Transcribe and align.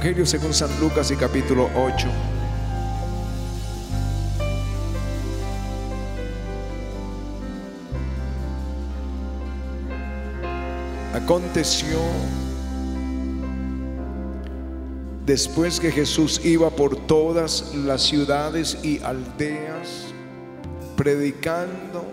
Evangelio 0.00 0.24
según 0.24 0.54
San 0.54 0.70
Lucas 0.80 1.10
y 1.10 1.16
capítulo 1.16 1.68
8. 1.76 2.08
Aconteció 11.12 11.98
después 15.26 15.78
que 15.78 15.92
Jesús 15.92 16.40
iba 16.46 16.70
por 16.70 16.96
todas 16.96 17.74
las 17.74 18.00
ciudades 18.00 18.78
y 18.82 19.02
aldeas, 19.02 20.14
predicando 20.96 22.06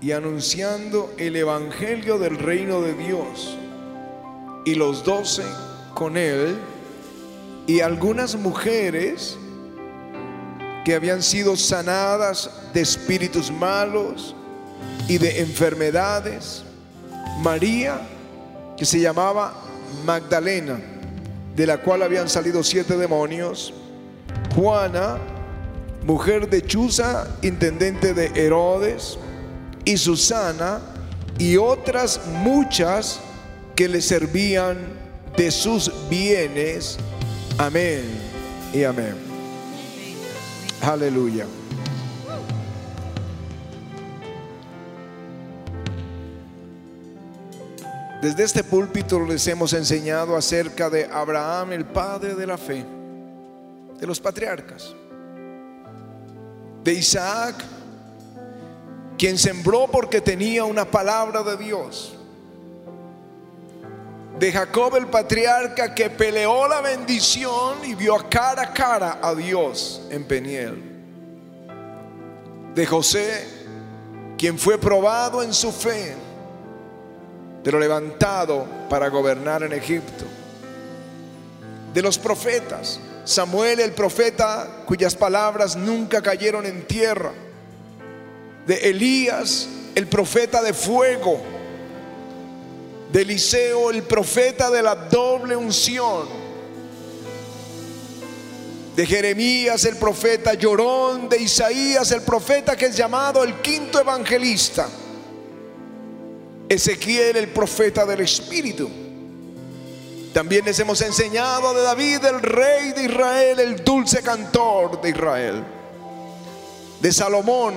y 0.00 0.12
anunciando 0.12 1.12
el 1.18 1.34
Evangelio 1.34 2.20
del 2.20 2.38
reino 2.38 2.82
de 2.82 2.94
Dios. 2.94 3.58
Y 4.64 4.76
los 4.76 5.02
doce 5.02 5.42
con 5.92 6.16
él 6.16 6.56
y 7.66 7.80
algunas 7.80 8.36
mujeres 8.36 9.36
que 10.84 10.94
habían 10.94 11.22
sido 11.22 11.56
sanadas 11.56 12.50
de 12.74 12.82
espíritus 12.82 13.50
malos 13.50 14.34
y 15.08 15.18
de 15.18 15.40
enfermedades. 15.40 16.62
María, 17.40 18.00
que 18.76 18.84
se 18.84 19.00
llamaba 19.00 19.54
Magdalena, 20.04 20.78
de 21.56 21.66
la 21.66 21.78
cual 21.78 22.02
habían 22.02 22.28
salido 22.28 22.62
siete 22.62 22.96
demonios. 22.96 23.72
Juana, 24.54 25.18
mujer 26.04 26.50
de 26.50 26.62
Chuza, 26.62 27.26
intendente 27.42 28.12
de 28.12 28.26
Herodes. 28.34 29.18
Y 29.86 29.96
Susana, 29.96 30.80
y 31.38 31.56
otras 31.56 32.20
muchas 32.42 33.20
que 33.74 33.88
le 33.88 34.00
servían 34.00 34.78
de 35.36 35.50
sus 35.50 35.90
bienes. 36.08 36.98
Amén 37.56 38.02
y 38.72 38.82
amén. 38.82 39.14
Aleluya. 40.82 41.46
Desde 48.20 48.42
este 48.42 48.64
púlpito 48.64 49.20
les 49.20 49.46
hemos 49.46 49.72
enseñado 49.72 50.36
acerca 50.36 50.90
de 50.90 51.04
Abraham, 51.04 51.72
el 51.72 51.84
padre 51.84 52.34
de 52.34 52.46
la 52.46 52.58
fe, 52.58 52.84
de 54.00 54.06
los 54.06 54.18
patriarcas, 54.18 54.92
de 56.82 56.92
Isaac, 56.92 57.54
quien 59.16 59.38
sembró 59.38 59.86
porque 59.92 60.20
tenía 60.20 60.64
una 60.64 60.84
palabra 60.86 61.44
de 61.44 61.56
Dios, 61.56 62.16
de 64.38 64.52
Jacob 64.52 64.96
el 64.96 65.06
patriarca 65.06 65.94
que 65.94 66.10
peleó 66.10 66.66
la 66.68 66.80
bendición 66.80 67.84
y 67.84 67.94
vio 67.94 68.16
a 68.16 68.28
cara 68.28 68.62
a 68.62 68.72
cara 68.72 69.18
a 69.22 69.34
Dios 69.34 70.02
en 70.10 70.24
Peniel, 70.24 70.82
de 72.74 72.86
José, 72.86 73.46
quien 74.36 74.58
fue 74.58 74.78
probado 74.78 75.42
en 75.42 75.54
su 75.54 75.70
fe 75.70 76.14
pero 77.64 77.80
levantado 77.80 78.66
para 78.90 79.08
gobernar 79.08 79.62
en 79.62 79.72
Egipto. 79.72 80.26
De 81.94 82.02
los 82.02 82.18
profetas, 82.18 83.00
Samuel 83.24 83.80
el 83.80 83.92
profeta 83.92 84.82
cuyas 84.84 85.16
palabras 85.16 85.74
nunca 85.74 86.20
cayeron 86.20 86.66
en 86.66 86.86
tierra. 86.86 87.32
De 88.66 88.90
Elías 88.90 89.66
el 89.94 90.06
profeta 90.06 90.62
de 90.62 90.74
fuego. 90.74 91.40
De 93.14 93.22
Eliseo 93.22 93.92
el 93.92 94.02
profeta 94.02 94.72
de 94.72 94.82
la 94.82 94.96
doble 94.96 95.54
unción. 95.54 96.26
De 98.96 99.06
Jeremías 99.06 99.84
el 99.84 99.96
profeta 99.98 100.54
llorón. 100.54 101.28
De 101.28 101.40
Isaías 101.40 102.10
el 102.10 102.22
profeta 102.22 102.76
que 102.76 102.86
es 102.86 102.96
llamado 102.96 103.44
el 103.44 103.54
quinto 103.60 104.00
evangelista 104.00 104.88
Ezequiel 106.68 107.36
el 107.36 107.48
profeta 107.50 108.04
del 108.04 108.22
Espíritu. 108.22 108.90
También 110.32 110.64
les 110.64 110.80
hemos 110.80 111.00
enseñado 111.00 111.72
de 111.72 111.82
David, 111.82 112.24
el 112.24 112.42
rey 112.42 112.90
de 112.94 113.04
Israel, 113.04 113.60
el 113.60 113.84
dulce 113.84 114.22
cantor 114.22 115.00
de 115.00 115.10
Israel. 115.10 115.64
De 117.00 117.12
Salomón, 117.12 117.74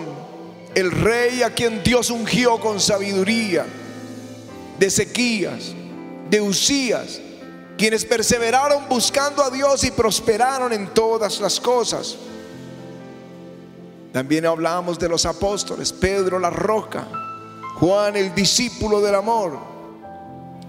el 0.73 0.89
rey 0.89 1.43
a 1.43 1.51
quien 1.51 1.83
Dios 1.83 2.09
ungió 2.09 2.59
con 2.59 2.79
sabiduría. 2.79 3.67
De 4.79 4.87
Ezequías, 4.87 5.73
de 6.29 6.41
Usías, 6.41 7.19
quienes 7.77 8.05
perseveraron 8.05 8.89
buscando 8.89 9.43
a 9.43 9.49
Dios 9.49 9.83
y 9.83 9.91
prosperaron 9.91 10.73
en 10.73 10.87
todas 10.93 11.39
las 11.39 11.59
cosas. 11.59 12.17
También 14.11 14.45
hablamos 14.45 14.97
de 14.97 15.07
los 15.07 15.25
apóstoles, 15.25 15.93
Pedro 15.93 16.39
la 16.39 16.49
roca, 16.49 17.07
Juan 17.75 18.15
el 18.15 18.33
discípulo 18.33 18.99
del 18.99 19.15
amor, 19.15 19.59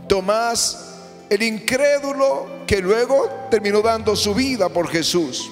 Tomás 0.07 0.85
el 1.31 1.43
incrédulo 1.43 2.47
que 2.67 2.81
luego 2.81 3.29
terminó 3.51 3.81
dando 3.81 4.17
su 4.17 4.35
vida 4.35 4.69
por 4.69 4.89
Jesús, 4.89 5.51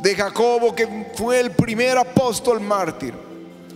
de 0.00 0.14
Jacobo 0.14 0.74
que 0.74 1.12
fue 1.14 1.40
el 1.40 1.52
primer 1.52 1.96
apóstol 1.98 2.60
mártir, 2.60 3.14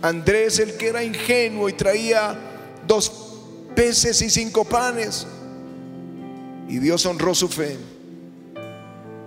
Andrés 0.01 0.59
el 0.59 0.75
que 0.75 0.89
era 0.89 1.03
ingenuo 1.03 1.69
y 1.69 1.73
traía 1.73 2.37
dos 2.85 3.30
peces 3.75 4.21
y 4.21 4.29
cinco 4.29 4.65
panes, 4.65 5.27
y 6.67 6.79
Dios 6.79 7.05
honró 7.05 7.35
su 7.35 7.47
fe. 7.47 7.77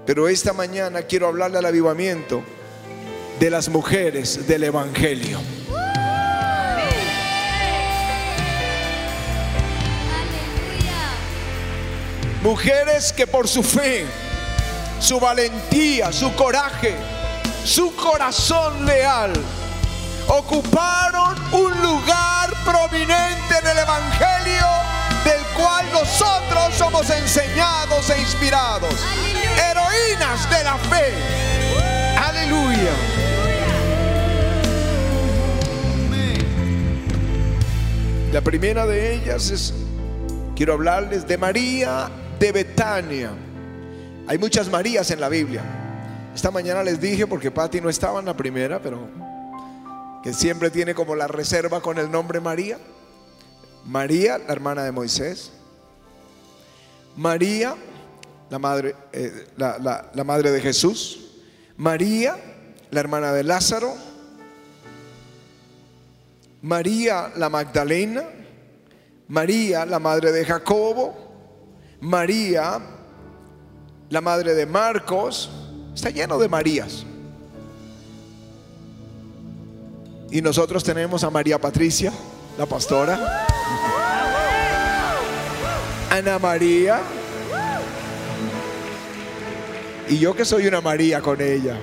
Pero 0.07 0.29
esta 0.29 0.53
mañana 0.53 1.03
quiero 1.03 1.29
hablarle 1.29 1.59
al 1.59 1.67
avivamiento 1.67 2.43
de 3.41 3.51
las 3.51 3.69
mujeres 3.69 4.47
del 4.47 4.65
Evangelio. 4.65 5.41
Mujeres 12.43 13.13
que 13.15 13.27
por 13.27 13.49
su 13.49 13.63
fe, 13.63 14.05
su 15.01 15.19
valentía, 15.19 16.13
su 16.13 16.35
coraje, 16.35 16.95
su 17.65 17.97
corazón 17.97 18.85
leal, 18.85 19.33
ocuparon 20.29 21.37
un 21.53 21.81
lugar 21.81 22.53
prominente 22.65 23.44
en 23.59 23.67
el 23.67 23.79
Evangelio 23.79 24.67
del 25.25 25.41
cual 25.57 25.87
nosotros 25.93 26.75
somos 26.77 27.09
enseñados 27.11 28.11
e 28.11 28.21
inspirados. 28.21 28.95
Heroínas 29.71 30.51
de 30.51 30.65
la 30.65 30.77
fe. 30.79 31.13
Aleluya. 32.19 32.93
La 38.33 38.41
primera 38.41 38.87
de 38.87 39.15
ellas 39.15 39.51
es, 39.51 39.73
quiero 40.57 40.73
hablarles 40.73 41.27
de 41.29 41.39
María 41.39 42.11
de 42.41 42.51
Betania. 42.51 43.31
Hay 44.27 44.39
muchas 44.39 44.69
Marías 44.69 45.11
en 45.13 45.21
la 45.21 45.29
Biblia. 45.29 45.63
Esta 46.35 46.51
mañana 46.51 46.83
les 46.83 47.01
dije, 47.01 47.29
porque 47.29 47.53
Patti 47.53 47.81
no 47.81 47.89
estaba 47.89 48.19
en 48.19 48.27
la 48.27 48.37
primera, 48.37 48.81
pero 48.81 49.09
que 50.23 50.33
siempre 50.33 50.71
tiene 50.71 50.95
como 50.95 51.15
la 51.15 51.29
reserva 51.29 51.81
con 51.81 51.99
el 51.99 52.11
nombre 52.11 52.41
María. 52.41 52.79
María, 53.85 54.39
la 54.39 54.53
hermana 54.53 54.85
de 54.85 54.93
Moisés. 54.93 55.53
María, 57.17 57.75
la 58.51 58.59
madre, 58.59 58.95
eh, 59.13 59.47
la, 59.57 60.11
la 60.13 60.25
madre 60.25 60.51
de 60.51 60.61
Jesús. 60.61 61.21
María, 61.77 62.37
la 62.91 63.01
hermana 63.01 63.33
de 63.33 63.45
Lázaro. 63.45 63.95
María, 66.63 67.33
la 67.37 67.49
Magdalena. 67.49 68.25
María, 69.29 69.85
la 69.87 69.99
madre 69.99 70.33
de 70.33 70.45
Jacobo. 70.45 71.25
María, 72.01 72.81
la 74.11 74.21
madre 74.21 74.55
de 74.55 74.67
Marcos, 74.67 75.51
está 75.95 76.11
lleno 76.11 76.39
de 76.39 76.49
Marías. 76.49 77.05
Y 80.31 80.43
nosotros 80.43 80.85
tenemos 80.85 81.25
a 81.25 81.31
María 81.31 81.59
Patricia, 81.59 82.13
la 82.59 82.67
pastora. 82.67 83.47
Ana 86.11 86.39
María. 86.39 87.01
Y 90.09 90.19
yo 90.19 90.35
que 90.35 90.45
soy 90.45 90.67
una 90.67 90.81
María 90.81 91.21
con 91.21 91.41
ella. 91.41 91.77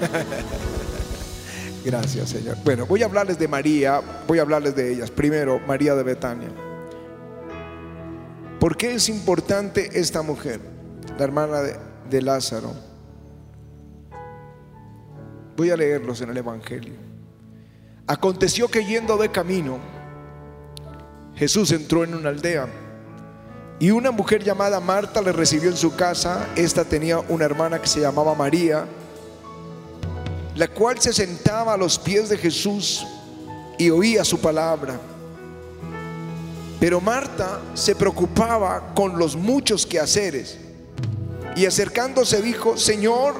Gracias, 1.84 2.30
Señor. 2.30 2.56
Bueno, 2.64 2.84
voy 2.86 3.02
a 3.02 3.06
hablarles 3.06 3.38
de 3.38 3.48
María, 3.48 4.00
voy 4.26 4.38
a 4.38 4.42
hablarles 4.42 4.74
de 4.74 4.92
ellas. 4.92 5.10
Primero, 5.10 5.60
María 5.66 5.94
de 5.94 6.02
Betania. 6.02 6.48
¿Por 8.58 8.76
qué 8.76 8.94
es 8.94 9.08
importante 9.08 9.98
esta 9.98 10.20
mujer, 10.20 10.60
la 11.16 11.24
hermana 11.24 11.60
de, 12.10 12.22
Lázaro? 12.22 12.74
Voy 15.56 15.70
a 15.70 15.76
leerlos 15.76 16.20
en 16.20 16.30
el 16.30 16.36
Evangelio. 16.36 16.92
Aconteció 18.06 18.68
que 18.68 18.84
yendo 18.84 19.16
de 19.16 19.30
camino, 19.30 19.78
Jesús 21.34 21.72
entró 21.72 22.04
en 22.04 22.14
una 22.14 22.28
aldea 22.28 22.68
Y 23.80 23.90
una 23.90 24.10
mujer 24.10 24.44
llamada 24.44 24.78
Marta 24.78 25.22
le 25.22 25.32
recibió 25.32 25.70
en 25.70 25.76
su 25.76 25.96
casa. 25.96 26.46
Esta 26.54 26.84
tenía 26.84 27.18
una 27.18 27.46
hermana 27.46 27.80
que 27.80 27.88
se 27.88 27.98
llamaba 27.98 28.34
María, 28.34 28.84
la 30.54 30.68
cual 30.68 31.00
se 31.00 31.14
sentaba 31.14 31.72
a 31.72 31.76
los 31.78 31.98
pies 31.98 32.28
de 32.28 32.36
Jesús 32.36 33.06
y 33.78 33.88
oía 33.88 34.22
su 34.22 34.38
palabra. 34.38 35.00
Pero 36.78 37.00
Marta 37.00 37.58
se 37.72 37.94
preocupaba 37.94 38.92
con 38.94 39.18
los 39.18 39.34
muchos 39.34 39.86
quehaceres 39.86 40.58
y 41.56 41.64
acercándose 41.64 42.42
dijo, 42.42 42.76
Señor, 42.76 43.34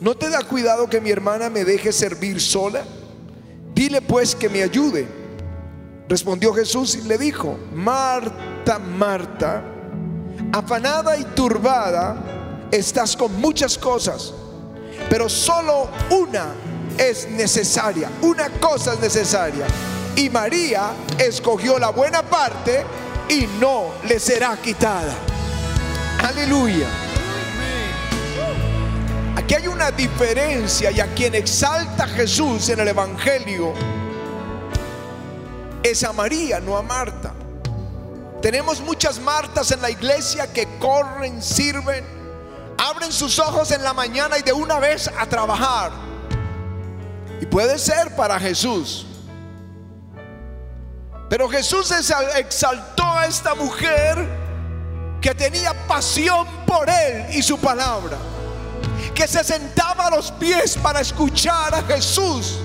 ¿no 0.00 0.16
te 0.16 0.30
da 0.30 0.42
cuidado 0.42 0.90
que 0.90 1.00
mi 1.00 1.10
hermana 1.10 1.48
me 1.48 1.64
deje 1.64 1.92
servir 1.92 2.40
sola? 2.40 2.82
Dile 3.72 4.02
pues 4.02 4.34
que 4.34 4.48
me 4.48 4.64
ayude. 4.64 5.06
Respondió 6.08 6.52
Jesús 6.52 6.96
y 6.96 7.02
le 7.02 7.16
dijo, 7.16 7.58
Marta, 7.72 8.78
Marta, 8.78 9.62
afanada 10.52 11.16
y 11.16 11.24
turbada, 11.24 12.68
estás 12.70 13.16
con 13.16 13.40
muchas 13.40 13.78
cosas, 13.78 14.34
pero 15.08 15.28
solo 15.30 15.88
una 16.10 16.52
es 16.98 17.28
necesaria, 17.30 18.10
una 18.20 18.50
cosa 18.60 18.92
es 18.92 19.00
necesaria. 19.00 19.66
Y 20.14 20.28
María 20.28 20.92
escogió 21.18 21.78
la 21.78 21.90
buena 21.90 22.22
parte 22.22 22.84
y 23.28 23.46
no 23.58 23.94
le 24.06 24.20
será 24.20 24.56
quitada. 24.58 25.14
Aleluya. 26.22 26.86
Aquí 29.36 29.54
hay 29.54 29.66
una 29.66 29.90
diferencia 29.90 30.90
y 30.90 31.00
a 31.00 31.12
quien 31.14 31.34
exalta 31.34 32.06
Jesús 32.06 32.68
en 32.68 32.80
el 32.80 32.88
Evangelio 32.88 33.72
es 35.84 36.02
a 36.02 36.12
María, 36.12 36.60
no 36.60 36.76
a 36.76 36.82
Marta. 36.82 37.32
Tenemos 38.40 38.80
muchas 38.80 39.20
Martas 39.20 39.70
en 39.70 39.82
la 39.82 39.90
iglesia 39.90 40.50
que 40.52 40.66
corren, 40.78 41.42
sirven, 41.42 42.04
abren 42.78 43.12
sus 43.12 43.38
ojos 43.38 43.70
en 43.70 43.82
la 43.84 43.92
mañana 43.92 44.38
y 44.38 44.42
de 44.42 44.52
una 44.52 44.78
vez 44.78 45.08
a 45.08 45.26
trabajar. 45.26 45.92
Y 47.40 47.46
puede 47.46 47.78
ser 47.78 48.16
para 48.16 48.40
Jesús. 48.40 49.06
Pero 51.28 51.48
Jesús 51.50 51.92
exaltó 52.36 53.04
a 53.04 53.26
esta 53.26 53.54
mujer 53.54 54.26
que 55.20 55.34
tenía 55.34 55.74
pasión 55.86 56.46
por 56.66 56.88
Él 56.88 57.26
y 57.30 57.42
su 57.42 57.58
palabra. 57.58 58.16
Que 59.14 59.28
se 59.28 59.44
sentaba 59.44 60.06
a 60.06 60.10
los 60.10 60.32
pies 60.32 60.78
para 60.82 61.00
escuchar 61.00 61.74
a 61.74 61.82
Jesús 61.82 62.58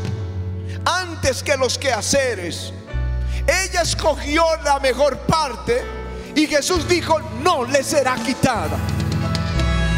antes 0.85 1.43
que 1.43 1.57
los 1.57 1.77
quehaceres. 1.77 2.73
Ella 3.49 3.81
escogió 3.81 4.43
la 4.63 4.79
mejor 4.79 5.17
parte 5.21 5.83
y 6.35 6.45
Jesús 6.45 6.87
dijo, 6.87 7.19
no 7.41 7.65
le 7.65 7.83
será 7.83 8.15
quitada. 8.15 8.77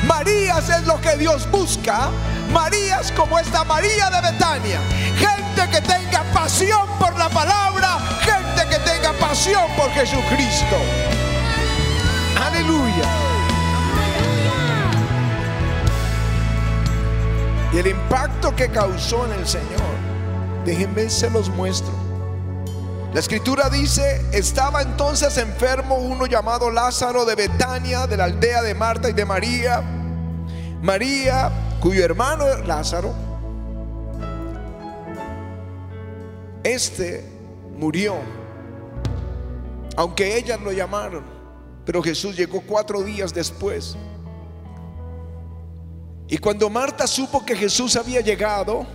Marías 0.07 0.69
es 0.69 0.88
lo 0.88 1.01
que 1.01 1.18
Dios 1.18 1.50
busca. 1.51 2.09
Marías 2.53 3.12
como 3.12 3.38
esta 3.38 3.65
María 3.65 4.09
de 4.09 4.31
Betania. 4.31 4.80
Gente 5.18 5.69
que 5.69 5.81
tenga 5.81 6.24
pasión 6.33 6.88
por 6.98 7.18
la 7.18 7.27
palabra. 7.30 8.00
Gente 8.21 8.69
que 8.69 8.80
tenga 8.89 9.12
pasión 9.19 9.69
por 9.75 9.89
Jesucristo. 9.92 10.77
Aleluya. 12.42 13.06
Y 17.74 17.77
el 17.80 17.88
impacto 17.88 18.56
que 18.56 18.69
causó 18.69 19.25
en 19.25 19.33
el 19.33 19.48
Señor. 19.48 19.92
Déjenme 20.63 21.09
se 21.09 21.30
los 21.30 21.50
muestro. 21.50 22.10
La 23.13 23.19
escritura 23.19 23.69
dice, 23.69 24.25
estaba 24.31 24.81
entonces 24.81 25.37
enfermo 25.37 25.95
uno 25.95 26.27
llamado 26.27 26.71
Lázaro 26.71 27.25
de 27.25 27.35
Betania, 27.35 28.07
de 28.07 28.15
la 28.15 28.23
aldea 28.23 28.61
de 28.61 28.73
Marta 28.73 29.09
y 29.09 29.13
de 29.13 29.25
María. 29.25 29.81
María, 30.81 31.51
cuyo 31.81 32.05
hermano 32.05 32.45
Lázaro, 32.59 33.13
este 36.63 37.25
murió, 37.77 38.15
aunque 39.97 40.37
ellas 40.37 40.61
lo 40.61 40.71
llamaron, 40.71 41.25
pero 41.83 42.01
Jesús 42.01 42.37
llegó 42.37 42.61
cuatro 42.61 43.03
días 43.03 43.33
después. 43.33 43.97
Y 46.29 46.37
cuando 46.37 46.69
Marta 46.69 47.05
supo 47.07 47.45
que 47.45 47.57
Jesús 47.57 47.97
había 47.97 48.21
llegado, 48.21 48.85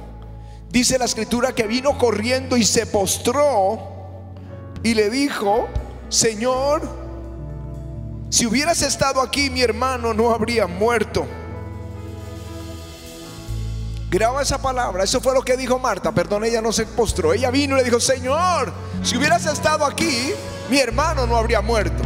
dice 0.71 0.99
la 0.99 1.05
escritura 1.05 1.55
que 1.55 1.67
vino 1.67 1.99
corriendo 1.99 2.57
y 2.57 2.65
se 2.65 2.87
postró 2.87 3.96
y 4.83 4.95
le 4.95 5.11
dijo, 5.11 5.69
Señor, 6.09 6.83
si 8.31 8.47
hubieras 8.47 8.83
estado 8.83 9.21
aquí, 9.21 9.51
mi 9.51 9.63
hermano 9.63 10.15
no 10.15 10.31
habría 10.33 10.67
muerto. 10.67 11.27
Graba 14.11 14.43
esa 14.43 14.63
palabra, 14.63 15.05
eso 15.05 15.21
fue 15.21 15.35
lo 15.35 15.43
que 15.43 15.57
dijo 15.57 15.79
Marta, 15.79 16.13
perdón, 16.13 16.45
ella 16.45 16.63
no 16.63 16.73
se 16.73 16.87
postró, 16.87 17.33
ella 17.33 17.51
vino 17.51 17.75
y 17.75 17.79
le 17.79 17.85
dijo, 17.85 17.99
Señor, 17.99 18.73
si 19.03 19.17
hubieras 19.17 19.47
estado 19.47 19.85
aquí, 19.85 20.33
mi 20.71 20.79
hermano 20.79 21.27
no 21.27 21.37
habría 21.37 21.61
muerto. 21.61 22.05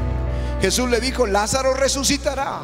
Jesús 0.60 0.88
le 0.90 1.00
dijo, 1.00 1.26
Lázaro 1.26 1.74
resucitará. 1.74 2.60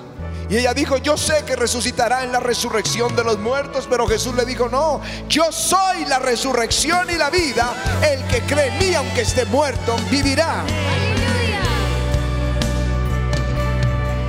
Y 0.48 0.56
ella 0.58 0.75
dijo, 0.75 0.96
yo 0.98 1.16
sé 1.16 1.44
que 1.44 1.56
resucitará 1.56 2.22
en 2.22 2.31
la 2.31 2.38
resurrección 2.38 3.16
de 3.16 3.25
los 3.25 3.38
muertos, 3.38 3.88
pero 3.90 4.06
Jesús 4.06 4.34
le 4.34 4.44
dijo, 4.44 4.69
no, 4.69 5.00
yo 5.28 5.50
soy 5.50 6.04
la 6.04 6.20
resurrección 6.20 7.10
y 7.10 7.16
la 7.16 7.31
vida. 7.31 7.75
El 8.08 8.22
que 8.28 8.43
cree 8.43 8.69
en 8.69 8.78
mí, 8.78 8.94
aunque 8.94 9.22
esté 9.22 9.44
muerto, 9.46 9.96
vivirá. 10.08 10.64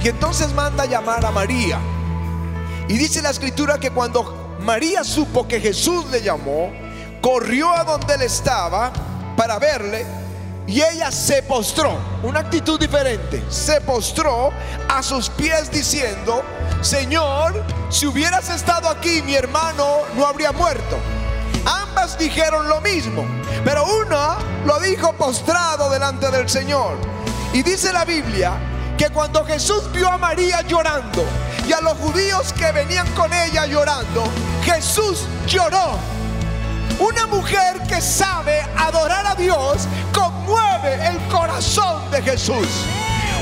Y 0.04 0.08
entonces 0.10 0.54
manda 0.54 0.84
a 0.84 0.86
llamar 0.88 1.24
a 1.24 1.32
María. 1.32 1.80
Y 2.88 2.98
dice 2.98 3.22
la 3.22 3.30
escritura 3.30 3.78
que 3.80 3.92
cuando 3.92 4.58
María 4.62 5.04
supo 5.04 5.48
que 5.48 5.60
Jesús 5.60 6.06
le 6.10 6.24
llamó, 6.24 6.72
corrió 7.22 7.72
a 7.74 7.84
donde 7.84 8.16
él 8.16 8.24
estaba 8.24 8.92
para 9.36 9.60
verle 9.60 10.06
y 10.68 10.82
ella 10.82 11.12
se 11.12 11.42
postró, 11.44 11.98
una 12.24 12.42
actitud 12.42 12.78
diferente, 12.78 13.42
se 13.50 13.80
postró 13.80 14.52
a 14.90 15.02
sus 15.02 15.30
pies 15.30 15.72
diciendo, 15.72 16.44
Señor, 16.82 17.64
si 17.90 18.06
hubieras 18.06 18.50
estado 18.50 18.90
aquí, 18.90 19.22
mi 19.22 19.34
hermano 19.34 20.00
no 20.16 20.28
habría 20.28 20.52
muerto. 20.52 20.98
Ambas 21.66 22.18
dijeron 22.20 22.68
lo 22.68 22.82
mismo, 22.82 23.26
pero 23.64 23.86
una 23.86 24.38
lo 24.66 24.78
dijo 24.82 25.14
postrado 25.14 25.90
delante 25.90 26.30
del 26.32 26.50
Señor. 26.50 26.98
Y 27.54 27.64
dice 27.64 27.94
la 27.94 28.04
Biblia 28.04 28.54
que 28.98 29.10
cuando 29.10 29.46
Jesús 29.46 29.90
vio 29.94 30.10
a 30.10 30.18
María 30.18 30.62
llorando 30.64 31.24
y 31.66 31.72
a 31.72 31.80
los 31.80 31.94
judíos 31.98 32.52
que 32.52 32.74
venían 32.74 33.08
con 33.14 33.34
ella 33.34 33.66
llorando, 33.68 34.26
Jesús 34.66 35.26
lloró 35.48 35.98
una 37.00 37.28
mujer 37.28 37.82
que 37.88 38.02
sabe 38.02 38.62
adorar 38.78 39.26
a 39.26 39.36
Dios 39.36 39.88
conmueve 40.14 41.08
el 41.08 41.18
corazón 41.28 42.10
de 42.12 42.22
Jesús. 42.22 42.68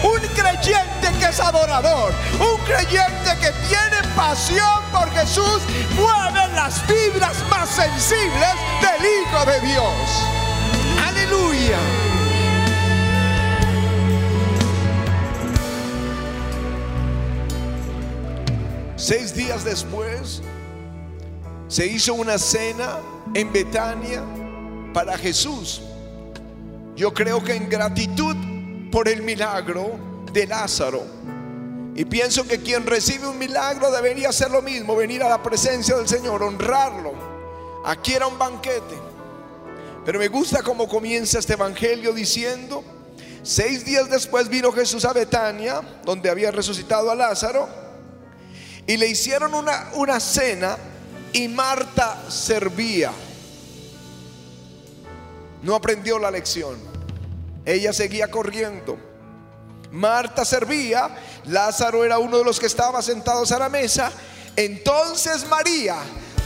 Un 0.03 0.19
creyente 0.35 1.07
que 1.19 1.25
es 1.25 1.39
adorador, 1.39 2.13
un 2.33 2.57
creyente 2.65 3.31
que 3.39 3.51
tiene 3.67 4.15
pasión 4.15 4.83
por 4.91 5.09
Jesús, 5.11 5.61
mueve 5.95 6.53
las 6.53 6.81
fibras 6.81 7.35
más 7.49 7.69
sensibles 7.69 8.53
del 8.81 9.05
Hijo 9.05 9.45
de 9.45 9.59
Dios. 9.61 9.93
Aleluya. 11.07 11.77
Seis 18.95 19.33
días 19.33 19.63
después 19.63 20.41
se 21.67 21.85
hizo 21.85 22.13
una 22.13 22.37
cena 22.37 22.97
en 23.35 23.51
Betania 23.51 24.23
para 24.93 25.17
Jesús. 25.17 25.81
Yo 26.95 27.13
creo 27.13 27.43
que 27.43 27.53
en 27.53 27.69
gratitud 27.69 28.35
por 28.89 29.09
el 29.09 29.21
milagro 29.21 30.23
de 30.31 30.47
Lázaro. 30.47 31.03
Y 31.95 32.05
pienso 32.05 32.47
que 32.47 32.61
quien 32.61 32.85
recibe 32.85 33.27
un 33.27 33.37
milagro 33.37 33.91
debería 33.91 34.29
hacer 34.29 34.49
lo 34.51 34.61
mismo, 34.61 34.95
venir 34.95 35.21
a 35.21 35.29
la 35.29 35.43
presencia 35.43 35.97
del 35.97 36.07
Señor, 36.07 36.41
honrarlo. 36.43 37.13
Aquí 37.85 38.13
era 38.13 38.25
un 38.25 38.39
banquete. 38.39 38.95
Pero 40.05 40.17
me 40.17 40.29
gusta 40.29 40.63
cómo 40.63 40.87
comienza 40.87 41.39
este 41.39 41.53
evangelio 41.53 42.13
diciendo, 42.13 42.85
seis 43.43 43.83
días 43.83 44.09
después 44.09 44.47
vino 44.47 44.71
Jesús 44.71 45.03
a 45.03 45.11
Betania, 45.11 45.81
donde 46.05 46.29
había 46.29 46.51
resucitado 46.51 47.11
a 47.11 47.15
Lázaro, 47.15 47.67
y 48.87 48.95
le 48.95 49.07
hicieron 49.07 49.53
una, 49.53 49.89
una 49.95 50.21
cena 50.21 50.77
y 51.35 51.49
Marta 51.49 52.17
servía. 52.29 53.11
No 55.63 55.75
aprendió 55.75 56.17
la 56.17 56.31
lección. 56.31 56.77
Ella 57.65 57.91
seguía 57.91 58.31
corriendo. 58.31 58.97
Marta 59.91 60.45
servía, 60.45 61.13
Lázaro 61.47 62.05
era 62.05 62.19
uno 62.19 62.37
de 62.37 62.45
los 62.45 62.57
que 62.57 62.67
estaba 62.67 63.01
sentados 63.01 63.51
a 63.51 63.59
la 63.59 63.67
mesa. 63.67 64.13
Entonces 64.55 65.45
María 65.49 65.97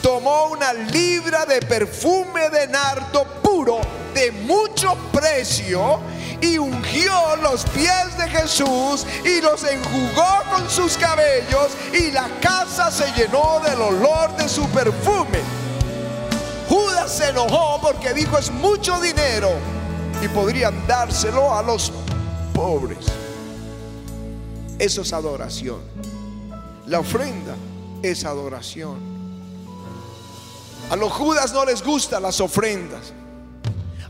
tomó 0.01 0.47
una 0.47 0.73
libra 0.73 1.45
de 1.45 1.61
perfume 1.61 2.49
de 2.49 2.65
nardo 2.67 3.25
puro 3.43 3.81
de 4.15 4.31
mucho 4.31 4.97
precio 5.13 5.99
y 6.41 6.57
ungió 6.57 7.35
los 7.37 7.65
pies 7.65 8.17
de 8.17 8.29
Jesús 8.29 9.05
y 9.25 9.41
los 9.41 9.63
enjugó 9.63 10.43
con 10.49 10.69
sus 10.69 10.97
cabellos 10.97 11.69
y 11.93 12.11
la 12.11 12.27
casa 12.41 12.91
se 12.91 13.11
llenó 13.13 13.59
del 13.63 13.81
olor 13.81 14.35
de 14.37 14.47
su 14.47 14.67
perfume. 14.69 15.39
Judas 16.69 17.11
se 17.11 17.29
enojó 17.29 17.79
porque 17.81 18.13
dijo 18.13 18.37
es 18.37 18.51
mucho 18.51 18.99
dinero 19.01 19.49
y 20.21 20.27
podrían 20.27 20.85
dárselo 20.87 21.53
a 21.53 21.63
los 21.63 21.91
pobres. 22.53 23.05
Eso 24.77 25.01
es 25.01 25.11
adoración. 25.11 25.79
La 26.85 26.99
ofrenda 26.99 27.55
es 28.01 28.23
adoración. 28.23 28.97
A 30.89 30.95
los 30.95 31.11
Judas 31.11 31.53
no 31.53 31.65
les 31.65 31.83
gustan 31.83 32.23
las 32.23 32.39
ofrendas. 32.39 33.13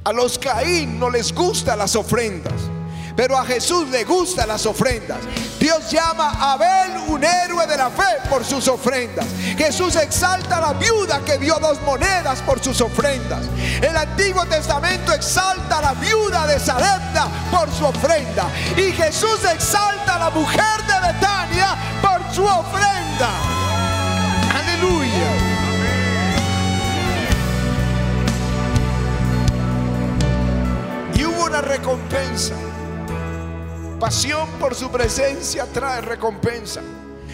A 0.10 0.12
los 0.12 0.40
Caín 0.40 0.98
no 0.98 1.08
les 1.08 1.32
gustan 1.32 1.78
las 1.78 1.96
ofrendas. 1.96 2.56
Pero 3.16 3.38
a 3.38 3.46
Jesús 3.46 3.88
le 3.90 4.06
gustan 4.06 4.48
las 4.48 4.66
ofrendas. 4.66 5.20
Dios 5.60 5.92
llama 5.92 6.32
a 6.32 6.54
Abel 6.54 6.98
un 7.10 7.24
héroe 7.24 7.68
de 7.68 7.78
la 7.78 7.92
fe 7.92 8.18
por 8.28 8.44
sus 8.44 8.68
ofrendas. 8.68 9.28
Jesús 9.56 9.96
exalta 9.98 10.58
a 10.58 10.62
la 10.62 10.74
viuda 10.74 11.20
que 11.24 11.38
dio 11.38 11.60
dos 11.60 11.80
monedas 11.84 12.42
por 12.42 12.60
sus 12.60 12.82
ofrendas. 12.82 13.46
El 13.84 13.96
Antiguo 13.96 14.44
Testamento 14.48 15.14
exalta 15.14 15.78
a 15.78 15.82
la 15.82 15.94
viuda 15.94 16.48
de 16.48 16.60
Sarepta 16.60 17.28
por 17.52 17.72
su 17.72 17.86
ofrenda. 17.86 18.48
Y 18.76 18.92
Jesús 18.92 19.46
exalta 19.46 20.16
a 20.16 20.20
la 20.22 20.30
mujer 20.32 20.82
de 20.88 21.08
Betania 21.08 21.78
por 22.02 22.34
su 22.34 22.44
ofrenda. 22.44 23.69
Recompensa. 31.62 32.56
Pasión 34.00 34.48
por 34.60 34.76
su 34.76 34.90
presencia 34.90 35.66
trae 35.74 36.02
recompensa. 36.02 36.82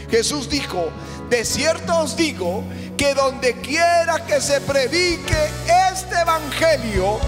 Jesús 0.10 0.50
dijo, 0.50 0.90
de 1.30 1.44
cierto 1.44 1.98
os 2.00 2.16
digo 2.16 2.64
que 2.98 3.14
donde 3.14 3.54
quiera 3.62 4.26
que 4.26 4.40
se 4.40 4.62
predique 4.62 5.38
este 5.92 6.20
evangelio 6.20 7.20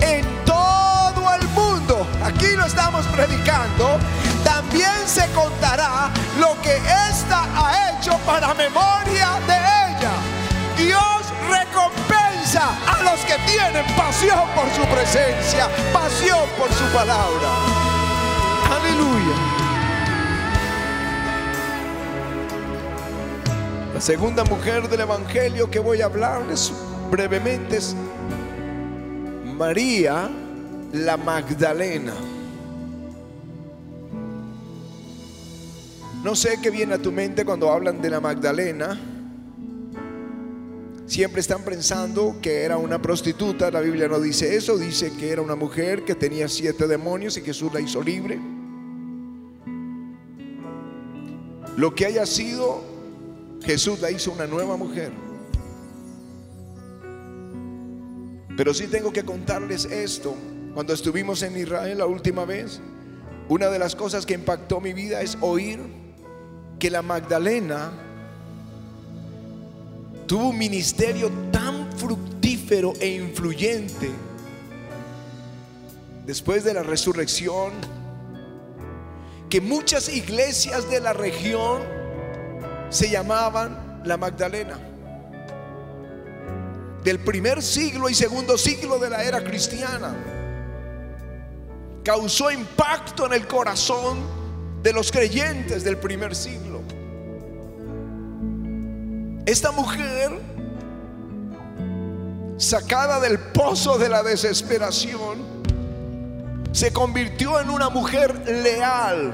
en 0.00 0.24
todo 0.44 1.34
el 1.34 1.48
mundo, 1.48 2.06
aquí 2.24 2.48
lo 2.56 2.64
estamos 2.64 3.06
predicando, 3.06 3.98
también 4.44 4.92
se 5.06 5.26
contará 5.32 6.10
lo 6.38 6.60
que 6.62 6.76
ésta 7.10 7.44
ha 7.54 7.90
hecho 7.90 8.16
para 8.26 8.54
memoria 8.54 9.40
de 9.46 9.56
ella. 9.56 10.12
Dios 10.76 11.32
recompensa 11.48 12.05
a 12.58 13.02
los 13.02 13.20
que 13.24 13.34
tienen 13.46 13.84
pasión 13.96 14.40
por 14.54 14.68
su 14.70 14.82
presencia, 14.92 15.68
pasión 15.92 16.48
por 16.58 16.72
su 16.72 16.84
palabra. 16.92 17.48
Aleluya. 18.70 19.36
La 23.94 24.00
segunda 24.00 24.44
mujer 24.44 24.88
del 24.88 25.00
Evangelio 25.00 25.70
que 25.70 25.78
voy 25.78 26.00
a 26.00 26.06
hablarles 26.06 26.72
brevemente 27.10 27.78
es 27.78 27.94
María 29.56 30.28
la 30.92 31.16
Magdalena. 31.16 32.14
No 36.22 36.34
sé 36.34 36.58
qué 36.60 36.70
viene 36.70 36.94
a 36.94 36.98
tu 36.98 37.12
mente 37.12 37.44
cuando 37.44 37.70
hablan 37.70 38.02
de 38.02 38.10
la 38.10 38.20
Magdalena. 38.20 39.15
Siempre 41.06 41.40
están 41.40 41.62
pensando 41.62 42.36
que 42.42 42.62
era 42.62 42.78
una 42.78 43.00
prostituta. 43.00 43.70
La 43.70 43.80
Biblia 43.80 44.08
no 44.08 44.18
dice 44.18 44.56
eso. 44.56 44.76
Dice 44.76 45.12
que 45.16 45.30
era 45.30 45.40
una 45.40 45.54
mujer 45.54 46.04
que 46.04 46.16
tenía 46.16 46.48
siete 46.48 46.88
demonios 46.88 47.36
y 47.36 47.42
Jesús 47.42 47.72
la 47.72 47.80
hizo 47.80 48.02
libre. 48.02 48.40
Lo 51.76 51.94
que 51.94 52.06
haya 52.06 52.26
sido, 52.26 52.82
Jesús 53.62 54.00
la 54.00 54.10
hizo 54.10 54.32
una 54.32 54.46
nueva 54.46 54.76
mujer. 54.76 55.12
Pero 58.56 58.74
sí 58.74 58.88
tengo 58.88 59.12
que 59.12 59.22
contarles 59.22 59.84
esto. 59.84 60.34
Cuando 60.74 60.92
estuvimos 60.92 61.42
en 61.42 61.56
Israel 61.56 61.98
la 61.98 62.06
última 62.06 62.44
vez, 62.44 62.80
una 63.48 63.68
de 63.68 63.78
las 63.78 63.94
cosas 63.94 64.26
que 64.26 64.34
impactó 64.34 64.80
mi 64.80 64.92
vida 64.92 65.20
es 65.20 65.38
oír 65.40 65.78
que 66.78 66.90
la 66.90 67.02
Magdalena 67.02 68.05
tuvo 70.26 70.48
un 70.48 70.58
ministerio 70.58 71.30
tan 71.52 71.90
fructífero 71.96 72.94
e 73.00 73.08
influyente 73.08 74.10
después 76.24 76.64
de 76.64 76.74
la 76.74 76.82
resurrección 76.82 77.72
que 79.48 79.60
muchas 79.60 80.08
iglesias 80.08 80.90
de 80.90 81.00
la 81.00 81.12
región 81.12 81.82
se 82.90 83.08
llamaban 83.08 84.02
la 84.04 84.16
Magdalena. 84.16 84.78
Del 87.04 87.20
primer 87.20 87.62
siglo 87.62 88.08
y 88.08 88.14
segundo 88.14 88.58
siglo 88.58 88.98
de 88.98 89.10
la 89.10 89.22
era 89.22 89.44
cristiana. 89.44 90.14
Causó 92.02 92.50
impacto 92.50 93.26
en 93.26 93.32
el 93.32 93.46
corazón 93.46 94.18
de 94.82 94.92
los 94.92 95.12
creyentes 95.12 95.84
del 95.84 95.98
primer 95.98 96.34
siglo. 96.34 96.75
Esta 99.46 99.70
mujer, 99.70 100.42
sacada 102.56 103.20
del 103.20 103.38
pozo 103.38 103.96
de 103.96 104.08
la 104.08 104.24
desesperación, 104.24 105.62
se 106.72 106.92
convirtió 106.92 107.60
en 107.60 107.70
una 107.70 107.88
mujer 107.88 108.42
leal. 108.44 109.32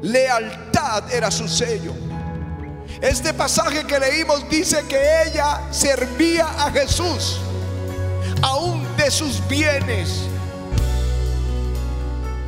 Lealtad 0.00 1.12
era 1.12 1.30
su 1.30 1.46
sello. 1.46 1.92
Este 3.02 3.34
pasaje 3.34 3.84
que 3.84 3.98
leímos 3.98 4.48
dice 4.48 4.82
que 4.88 5.24
ella 5.26 5.60
servía 5.70 6.46
a 6.46 6.70
Jesús, 6.70 7.40
aún 8.40 8.86
de 8.96 9.10
sus 9.10 9.46
bienes. 9.48 10.22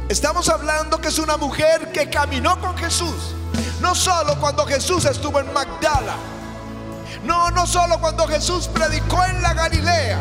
Estamos 0.09 0.49
hablando 0.49 1.03
que 1.03 1.09
es 1.09 1.19
una 1.19 1.37
mujer 1.37 1.93
que 1.93 2.09
caminó 2.09 2.59
con 2.63 2.75
Jesús, 2.79 3.35
no 3.83 3.95
solo 3.95 4.41
cuando 4.41 4.65
Jesús 4.65 5.05
estuvo 5.05 5.39
en 5.39 5.53
Magdala, 5.53 6.17
no, 7.27 7.51
no 7.51 7.67
solo 7.67 7.99
cuando 8.01 8.27
Jesús 8.27 8.69
predicó 8.69 9.25
en 9.25 9.43
la 9.43 9.53
Galilea, 9.53 10.19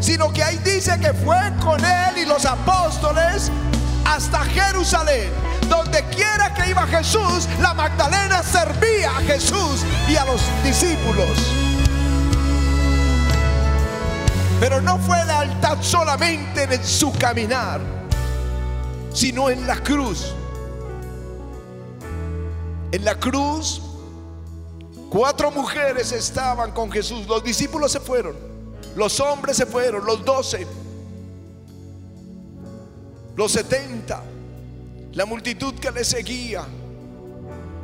sino 0.00 0.32
que 0.32 0.42
ahí 0.42 0.58
dice 0.58 0.98
que 1.00 1.12
fue 1.14 1.38
con 1.62 1.82
él 1.82 2.18
y 2.18 2.26
los 2.26 2.44
apóstoles 2.44 3.50
hasta 4.04 4.40
Jerusalén. 4.46 5.30
Donde 5.68 6.02
quiera 6.06 6.52
que 6.52 6.68
iba 6.70 6.86
Jesús, 6.86 7.48
la 7.60 7.72
Magdalena 7.72 8.42
servía 8.42 9.16
a 9.16 9.20
Jesús 9.22 9.84
y 10.08 10.16
a 10.16 10.24
los 10.24 10.42
discípulos. 10.64 11.30
Pero 14.60 14.80
no 14.80 14.98
fue 14.98 15.24
lealtad 15.24 15.78
solamente 15.80 16.64
en 16.64 16.84
su 16.84 17.12
caminar, 17.12 17.80
sino 19.12 19.50
en 19.50 19.66
la 19.66 19.76
cruz. 19.76 20.34
En 22.92 23.04
la 23.04 23.14
cruz, 23.14 23.80
cuatro 25.12 25.50
mujeres 25.50 26.10
estaban 26.10 26.72
con 26.72 26.90
Jesús. 26.90 27.26
Los 27.26 27.44
discípulos 27.44 27.92
se 27.92 28.00
fueron. 28.00 28.34
Los 28.96 29.20
hombres 29.20 29.58
se 29.58 29.66
fueron, 29.66 30.04
los 30.04 30.24
doce, 30.24 30.66
los 33.36 33.52
setenta, 33.52 34.22
la 35.12 35.26
multitud 35.26 35.74
que 35.74 35.90
le 35.90 36.04
seguía. 36.04 36.64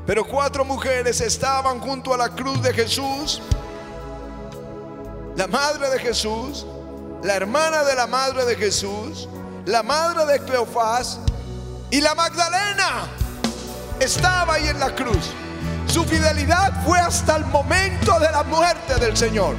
Pero 0.06 0.26
cuatro 0.26 0.64
mujeres 0.64 1.20
estaban 1.20 1.80
junto 1.80 2.12
a 2.12 2.16
la 2.16 2.30
cruz 2.30 2.62
de 2.62 2.73
Jesús, 2.73 3.42
la 5.37 5.47
madre 5.47 5.90
de 5.90 5.99
Jesús, 5.99 6.66
la 7.23 7.35
hermana 7.37 7.85
de 7.85 7.94
la 7.94 8.06
madre 8.06 8.44
de 8.44 8.56
Jesús, 8.56 9.28
la 9.66 9.82
madre 9.82 10.26
de 10.26 10.44
Cleofás 10.44 11.20
y 11.90 12.00
la 12.00 12.14
Magdalena. 12.14 13.06
Estaba 14.00 14.54
ahí 14.54 14.68
en 14.68 14.78
la 14.78 14.94
cruz. 14.94 15.30
Su 15.88 16.04
fidelidad 16.04 16.85
fue 16.85 16.99
hasta 16.99 17.37
el 17.37 17.47
momento 17.47 18.21
de 18.21 18.30
la 18.30 18.42
muerte 18.42 18.97
del 18.97 19.16
Señor. 19.16 19.57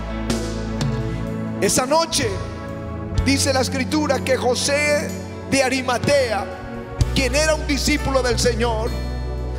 Esa 1.60 1.88
noche 1.88 2.30
dice 3.26 3.52
la 3.52 3.62
escritura 3.62 4.20
que 4.20 4.38
José 4.38 5.10
de 5.50 5.64
Arimatea, 5.64 6.46
quien 7.16 7.36
era 7.36 7.56
un 7.56 7.66
discípulo 7.66 8.22
del 8.22 8.38
Señor, 8.38 8.92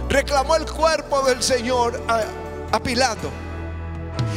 reclamó 0.08 0.54
el 0.54 0.64
cuerpo 0.64 1.22
del 1.22 1.42
Señor 1.42 2.00
a, 2.08 2.78
Pilato 2.78 3.30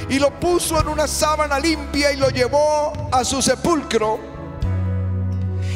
y 0.10 0.18
lo 0.18 0.38
puso 0.40 0.82
en 0.82 0.88
una 0.88 1.08
sábana 1.08 1.60
limpia 1.60 2.12
y 2.12 2.18
lo 2.18 2.30
llevó 2.30 3.10
a 3.12 3.24
su 3.24 3.44
sepulcro. 3.44 4.20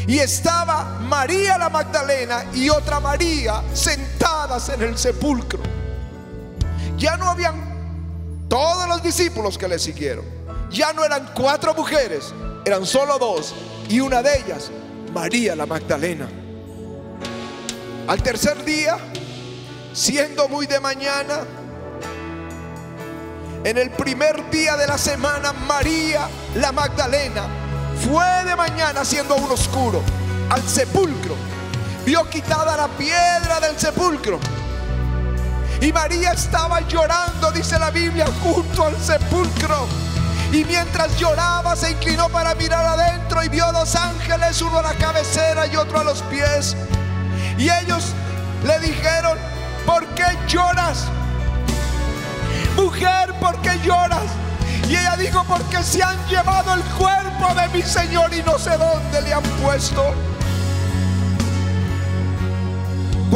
Y 0.08 0.18
estaba 0.18 0.98
María 1.02 1.58
la 1.58 1.70
Magdalena 1.70 2.46
y 2.54 2.68
otra 2.70 3.00
María 3.00 3.62
sentadas 3.74 4.70
en 4.70 4.82
el 4.82 4.98
sepulcro. 4.98 5.77
Ya 6.98 7.16
no 7.18 7.30
habían 7.30 8.48
todos 8.50 8.88
los 8.88 9.04
discípulos 9.04 9.58
que 9.58 9.68
le 9.68 9.80
siguieron 9.80 10.38
ya 10.70 10.94
no 10.94 11.04
eran 11.04 11.30
cuatro 11.34 11.74
mujeres, 11.74 12.34
eran 12.66 12.86
solo 12.86 13.18
dos. 13.18 13.54
Y 13.90 14.00
una 14.00 14.22
de 14.22 14.38
ellas, 14.40 14.70
María 15.14 15.56
la 15.56 15.66
Magdalena. 15.66 16.28
Al 18.08 18.22
tercer 18.22 18.64
día, 18.64 18.98
siendo 19.94 20.48
muy 20.48 20.66
de 20.66 20.80
mañana, 20.80 21.40
en 23.64 23.78
el 23.78 23.92
primer 23.92 24.50
día 24.50 24.78
de 24.78 24.88
la 24.88 24.98
semana, 24.98 25.54
María 25.54 26.28
la 26.56 26.72
Magdalena 26.72 27.48
fue 28.08 28.46
de 28.46 28.56
mañana, 28.56 29.04
siendo 29.04 29.34
aún 29.34 29.52
oscuro, 29.52 30.02
al 30.50 30.62
sepulcro. 30.64 31.36
Vio 32.06 32.30
quitada 32.30 32.78
la 32.78 32.88
piedra 32.88 33.60
del 33.60 33.78
sepulcro. 33.78 34.40
Y 35.82 35.94
María 35.94 36.32
estaba 36.32 36.82
llorando, 36.82 37.52
dice 37.52 37.78
la 37.78 37.92
Biblia, 37.92 38.26
junto 38.42 38.86
al 38.86 38.98
sepulcro. 39.00 39.88
Y 40.52 40.64
mientras 40.66 41.18
lloraba 41.18 41.76
se 41.76 41.92
inclinó 41.92 42.30
para 42.30 42.56
mirar 42.56 42.86
adentro 42.86 43.44
y 43.44 43.50
vio 43.50 43.72
dos 43.72 43.96
ángeles, 43.96 44.62
uno 44.62 44.80
a 44.80 44.82
la 44.82 44.94
cabecera 44.94 45.68
y 45.68 45.76
otro 45.76 46.00
a 46.00 46.04
los 46.04 46.22
pies. 46.24 46.76
Y 47.58 47.70
ellos 47.70 48.14
le 48.66 48.80
dijeron, 48.80 49.38
¿por 49.86 50.06
qué 50.16 50.26
lloras? 50.48 51.06
Mujer, 52.76 53.34
¿por 53.40 53.60
qué 53.62 53.80
lloras? 53.84 54.26
Y 54.88 54.96
ella 54.96 55.16
dijo, 55.18 55.44
porque 55.48 55.84
se 55.84 56.02
han 56.02 56.18
llevado 56.28 56.74
el 56.74 56.82
cuerpo 56.82 57.54
de 57.54 57.68
mi 57.70 57.82
Señor 57.82 58.34
y 58.34 58.42
no 58.44 58.58
sé 58.58 58.78
dónde 58.78 59.22
le 59.22 59.34
han 59.34 59.44
puesto. 59.62 60.14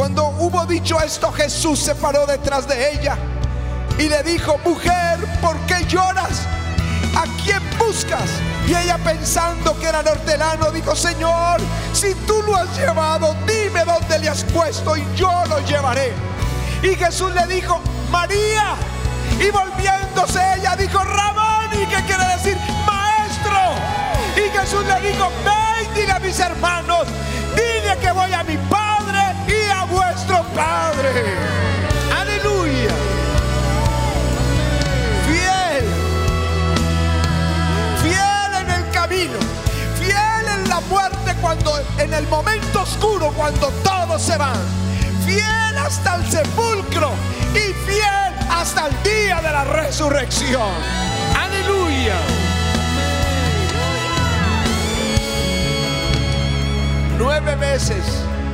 Cuando 0.02 0.34
hubo 0.40 0.66
dicho 0.66 1.00
esto, 1.00 1.30
Jesús 1.30 1.78
se 1.78 1.94
paró 1.94 2.26
detrás 2.26 2.66
de 2.66 2.92
ella 2.92 3.16
y 3.96 4.08
le 4.08 4.20
dijo, 4.24 4.58
mujer, 4.64 5.20
¿por 5.40 5.56
qué 5.60 5.86
lloras? 5.86 6.44
¿A 7.14 7.22
quién 7.44 7.62
buscas? 7.78 8.28
Y 8.66 8.74
ella 8.74 8.98
pensando 8.98 9.78
que 9.78 9.86
era 9.86 10.00
el 10.00 10.08
hortelano, 10.08 10.72
dijo, 10.72 10.96
Señor, 10.96 11.60
si 11.92 12.16
tú 12.26 12.42
lo 12.42 12.56
has 12.56 12.76
llevado, 12.76 13.36
dime 13.46 13.84
dónde 13.84 14.18
le 14.18 14.28
has 14.28 14.42
puesto 14.42 14.96
y 14.96 15.06
yo 15.14 15.30
lo 15.48 15.60
llevaré. 15.66 16.12
Y 16.82 16.96
Jesús 16.96 17.32
le 17.32 17.46
dijo, 17.46 17.80
María. 18.10 18.74
Y 19.38 19.52
volviéndose 19.52 20.40
ella 20.56 20.74
dijo, 20.74 20.98
Ramón, 20.98 21.80
¿y 21.80 21.86
qué 21.86 22.02
quiere 22.06 22.26
decir? 22.26 22.56
Maestro. 22.84 23.76
Y 24.34 24.50
Jesús 24.50 24.84
le 24.84 25.12
dijo, 25.12 25.30
ven, 25.44 25.94
dile 25.94 26.10
a 26.10 26.18
mis 26.18 26.40
hermanos, 26.40 27.06
dile 27.54 27.96
que 28.00 28.10
voy 28.10 28.32
a 28.32 28.42
mi 28.42 28.56
Padre. 30.54 31.10
Aleluya. 32.20 32.94
Fiel. 35.26 35.84
Fiel 38.02 38.54
en 38.60 38.70
el 38.70 38.90
camino. 38.90 39.38
Fiel 39.98 40.58
en 40.58 40.68
la 40.68 40.80
muerte 40.80 41.34
cuando 41.40 41.80
en 41.98 42.12
el 42.12 42.26
momento 42.28 42.82
oscuro, 42.82 43.32
cuando 43.36 43.68
todos 43.82 44.20
se 44.20 44.36
van. 44.36 44.60
Fiel 45.24 45.78
hasta 45.78 46.16
el 46.16 46.30
sepulcro 46.30 47.10
y 47.54 47.72
fiel 47.86 48.34
hasta 48.50 48.88
el 48.88 49.02
día 49.02 49.40
de 49.40 49.52
la 49.52 49.64
resurrección. 49.64 50.70
Aleluya. 51.38 52.16
Nueve 57.18 57.54
veces 57.56 58.04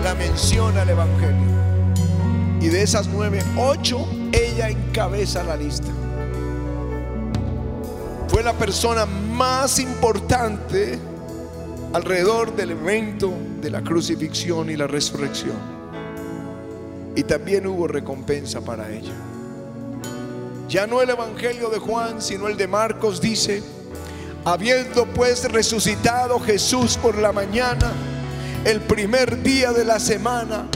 la 0.04 0.14
menciona 0.14 0.82
el 0.82 0.90
Evangelio. 0.90 1.67
Y 2.60 2.68
de 2.68 2.82
esas 2.82 3.06
nueve, 3.06 3.42
ocho, 3.56 4.06
ella 4.32 4.68
encabeza 4.68 5.44
la 5.44 5.56
lista. 5.56 5.88
Fue 8.28 8.42
la 8.42 8.52
persona 8.52 9.06
más 9.06 9.78
importante 9.78 10.98
alrededor 11.92 12.54
del 12.54 12.72
evento 12.72 13.32
de 13.60 13.70
la 13.70 13.82
crucifixión 13.82 14.70
y 14.70 14.76
la 14.76 14.86
resurrección. 14.86 15.56
Y 17.14 17.22
también 17.22 17.66
hubo 17.66 17.86
recompensa 17.86 18.60
para 18.60 18.90
ella. 18.90 19.14
Ya 20.68 20.86
no 20.86 21.00
el 21.00 21.10
Evangelio 21.10 21.70
de 21.70 21.78
Juan, 21.78 22.20
sino 22.20 22.48
el 22.48 22.56
de 22.56 22.66
Marcos 22.66 23.20
dice, 23.20 23.62
habiendo 24.44 25.06
pues 25.06 25.50
resucitado 25.50 26.38
Jesús 26.40 26.98
por 26.98 27.16
la 27.16 27.32
mañana, 27.32 27.92
el 28.64 28.80
primer 28.82 29.42
día 29.42 29.72
de 29.72 29.84
la 29.84 29.98
semana, 29.98 30.66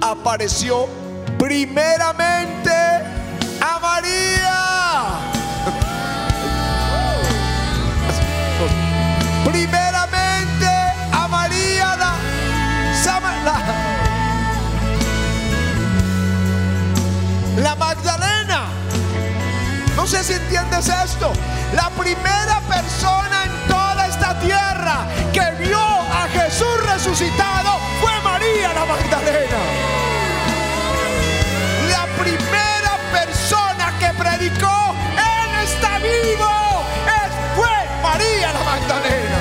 apareció 0.00 0.86
primeramente 1.40 2.70
a 3.60 3.78
María. 3.80 4.56
primeramente 9.44 10.68
a 11.12 11.26
María 11.28 11.96
la, 11.96 12.14
la, 17.56 17.74
Magdalena. 17.74 18.66
No 19.96 20.06
sé 20.06 20.22
si 20.22 20.34
entiendes 20.34 20.88
esto. 20.88 21.32
La 21.74 21.88
primera 21.90 22.60
persona 22.68 23.44
en 23.44 23.68
toda 23.68 24.06
esta 24.06 24.38
tierra 24.40 25.06
que 25.32 25.64
vio 25.64 25.80
a 25.80 26.28
Jesús 26.32 26.86
resucitado 26.92 27.78
fue 28.02 28.12
María 28.22 28.74
la 28.74 28.84
Magdalena. 28.84 29.69
Predicó, 34.40 34.94
Él 35.12 35.64
está 35.64 35.98
vivo, 35.98 36.50
es, 37.04 37.30
fue 37.56 37.76
María 38.02 38.52
la 38.52 38.62
Magdalena. 38.64 39.38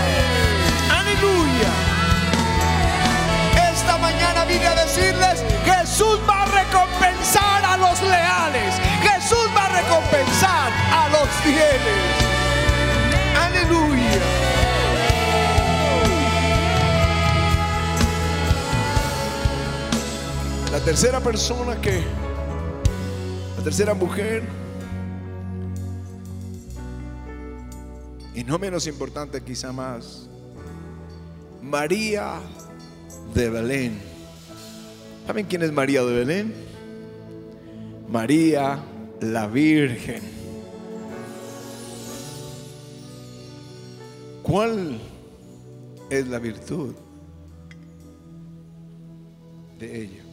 Aleluya. 1.00 1.72
Esta 3.72 3.98
mañana 3.98 4.44
vine 4.44 4.68
a 4.68 4.76
decirles, 4.76 5.44
Jesús 5.64 6.20
va 6.28 6.44
a 6.44 6.46
recompensar 6.48 7.64
a 7.64 7.78
los 7.78 8.02
leales. 8.02 8.76
Jesús 9.02 9.48
va 9.56 9.66
a 9.66 9.82
recompensar 9.82 10.72
a 10.92 11.10
los 11.10 11.30
fieles. 11.44 12.02
Aleluya. 13.38 14.20
La 20.74 20.80
tercera 20.80 21.22
persona 21.22 21.80
que, 21.80 22.04
la 23.58 23.64
tercera 23.64 23.94
mujer, 23.94 24.44
y 28.40 28.44
no 28.46 28.58
menos 28.58 28.88
importante 28.88 29.42
quizá 29.42 29.74
más, 29.74 30.30
María 31.62 32.40
de 33.34 33.50
Belén. 33.50 34.00
¿Saben 35.28 35.46
quién 35.46 35.62
es 35.62 35.74
María 35.74 36.06
de 36.06 36.14
Belén? 36.14 36.54
María 38.08 38.80
la 39.20 39.46
Virgen. 39.46 40.22
¿Cuál 44.42 45.02
es 46.10 46.26
la 46.30 46.40
virtud 46.40 46.96
de 49.80 50.04
ella? 50.04 50.24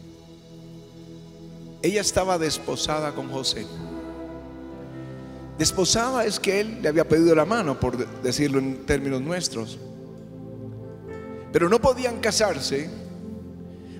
Ella 1.83 2.03
estaba 2.03 2.38
desposada 2.38 3.12
con 3.16 3.29
José. 3.33 3.66
Desposada 5.59 6.25
es 6.25 6.38
que 6.38 6.61
él 6.61 6.81
le 6.83 6.88
había 6.88 7.09
pedido 7.09 7.35
la 7.35 7.47
mano, 7.47 7.81
por 7.81 7.97
decirlo 8.23 8.59
en 8.59 8.85
términos 8.85 9.23
nuestros. 9.23 9.79
Pero 11.53 11.69
no 11.71 11.81
podían 11.81 12.21
casarse 12.21 12.90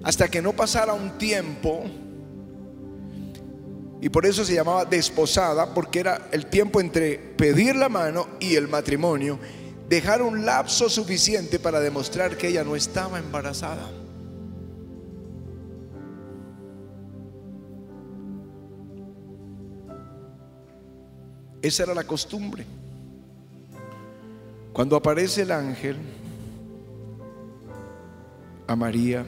hasta 0.03 0.29
que 0.29 0.42
no 0.42 0.53
pasara 0.53 0.92
un 0.92 1.16
tiempo. 1.16 1.85
Y 4.03 4.11
por 4.11 4.27
eso 4.27 4.45
se 4.45 4.55
llamaba 4.55 4.85
desposada, 4.85 5.73
porque 5.73 6.01
era 6.01 6.29
el 6.31 6.47
tiempo 6.47 6.81
entre 6.81 7.16
pedir 7.16 7.75
la 7.75 7.88
mano 7.88 8.29
y 8.38 8.57
el 8.57 8.69
matrimonio. 8.69 9.38
Dejar 9.88 10.21
un 10.21 10.45
lapso 10.45 10.90
suficiente 10.90 11.59
para 11.59 11.81
demostrar 11.81 12.37
que 12.37 12.49
ella 12.49 12.64
no 12.64 12.77
estaba 12.77 13.19
embarazada. 13.19 13.90
Esa 21.67 21.83
era 21.83 21.95
la 21.95 22.05
costumbre. 22.05 22.65
Cuando 24.73 24.95
aparece 24.95 25.43
el 25.43 25.51
ángel 25.51 25.97
a 28.69 28.77
María, 28.77 29.27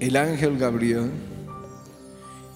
el 0.00 0.16
ángel 0.16 0.58
Gabriel, 0.58 1.12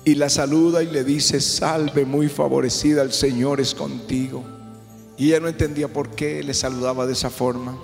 y 0.04 0.16
la 0.16 0.28
saluda 0.28 0.82
y 0.82 0.90
le 0.90 1.04
dice, 1.04 1.40
salve 1.40 2.04
muy 2.04 2.28
favorecida, 2.28 3.02
el 3.02 3.12
Señor 3.12 3.60
es 3.60 3.72
contigo. 3.72 4.42
Y 5.16 5.28
ella 5.28 5.38
no 5.38 5.46
entendía 5.46 5.86
por 5.86 6.10
qué 6.10 6.42
le 6.42 6.54
saludaba 6.54 7.06
de 7.06 7.12
esa 7.12 7.30
forma. 7.30 7.78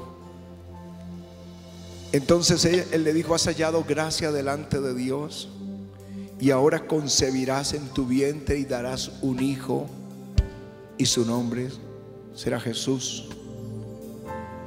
Entonces 2.10 2.88
él 2.90 3.04
le 3.04 3.12
dijo, 3.12 3.36
has 3.36 3.44
hallado 3.44 3.84
gracia 3.86 4.32
delante 4.32 4.80
de 4.80 4.94
Dios 4.94 5.48
y 6.40 6.50
ahora 6.50 6.86
concebirás 6.86 7.74
en 7.74 7.86
tu 7.88 8.06
vientre 8.06 8.58
y 8.58 8.64
darás 8.64 9.12
un 9.20 9.42
hijo 9.42 9.86
y 10.96 11.04
su 11.04 11.26
nombre 11.26 11.68
será 12.34 12.58
Jesús. 12.58 13.28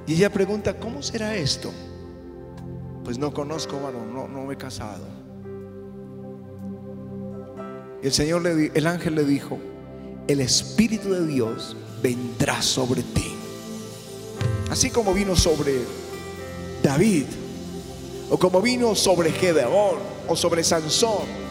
Y 0.06 0.14
ella 0.14 0.32
pregunta, 0.32 0.80
¿cómo 0.80 1.02
será 1.02 1.36
esto? 1.36 1.72
Pues 3.04 3.18
no 3.18 3.34
conozco 3.34 3.82
varón, 3.82 4.14
no, 4.14 4.28
no 4.28 4.44
me 4.44 4.54
he 4.54 4.58
casado. 4.58 5.06
Y 8.04 8.06
el 8.06 8.14
Señor 8.14 8.44
le 8.44 8.72
el 8.74 8.86
ángel 8.86 9.16
le 9.16 9.24
dijo, 9.24 9.58
el 10.28 10.42
Espíritu 10.42 11.10
de 11.10 11.26
Dios 11.26 11.76
vendrá 12.04 12.62
sobre 12.62 13.02
ti. 13.02 13.34
Así 14.70 14.92
como 14.92 15.14
vino 15.14 15.36
sobre 15.36 15.80
David, 16.84 17.26
o 18.30 18.38
como 18.38 18.62
vino 18.62 18.94
sobre 18.94 19.32
Gedeón, 19.32 19.98
o 20.28 20.36
sobre 20.36 20.64
Sansón, 20.64 21.43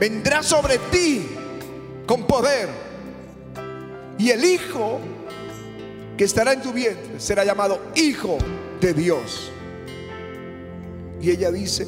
vendrá 0.00 0.42
sobre 0.42 0.78
ti 0.90 1.28
con 2.06 2.26
poder. 2.26 2.68
Y 4.18 4.30
el 4.30 4.44
Hijo 4.44 4.98
que 6.16 6.24
estará 6.24 6.54
en 6.54 6.62
tu 6.62 6.72
vientre 6.72 7.20
será 7.20 7.44
llamado 7.44 7.80
Hijo 7.94 8.38
de 8.80 8.94
Dios. 8.94 9.52
Y 11.20 11.30
ella 11.30 11.50
dice, 11.50 11.86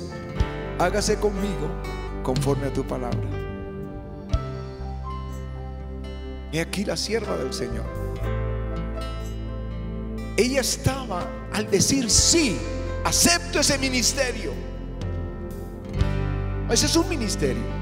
hágase 0.78 1.16
conmigo 1.16 1.68
conforme 2.22 2.66
a 2.66 2.72
tu 2.72 2.86
palabra. 2.86 3.18
Y 6.52 6.58
aquí 6.58 6.84
la 6.84 6.98
sierva 6.98 7.36
del 7.38 7.52
Señor. 7.54 7.86
Ella 10.36 10.60
estaba 10.60 11.26
al 11.52 11.70
decir 11.70 12.10
sí, 12.10 12.58
acepto 13.04 13.60
ese 13.60 13.78
ministerio. 13.78 14.52
Ese 16.70 16.86
es 16.86 16.96
un 16.96 17.08
ministerio. 17.08 17.81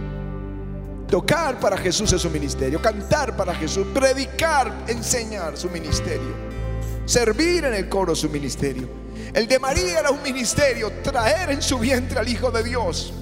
Tocar 1.10 1.58
para 1.58 1.76
Jesús 1.76 2.12
es 2.12 2.24
un 2.24 2.32
ministerio. 2.32 2.80
Cantar 2.80 3.36
para 3.36 3.52
Jesús. 3.54 3.84
Predicar, 3.92 4.72
enseñar 4.86 5.56
su 5.56 5.68
ministerio. 5.68 6.34
Servir 7.04 7.64
en 7.64 7.74
el 7.74 7.88
coro 7.88 8.14
su 8.14 8.28
ministerio. 8.28 8.88
El 9.34 9.48
de 9.48 9.58
María 9.58 9.98
era 9.98 10.10
un 10.10 10.22
ministerio. 10.22 10.92
Traer 11.02 11.50
en 11.50 11.62
su 11.62 11.80
vientre 11.80 12.20
al 12.20 12.28
Hijo 12.28 12.52
de 12.52 12.62
Dios. 12.62 13.12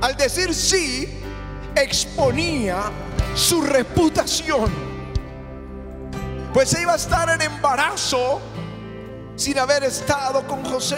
Al 0.00 0.16
decir 0.16 0.54
sí, 0.54 1.06
exponía 1.76 2.84
su 3.34 3.60
reputación. 3.60 4.70
Pues 6.54 6.70
se 6.70 6.80
iba 6.80 6.94
a 6.94 6.96
estar 6.96 7.28
en 7.28 7.42
embarazo 7.42 8.40
sin 9.36 9.58
haber 9.58 9.84
estado 9.84 10.46
con 10.46 10.64
José. 10.64 10.96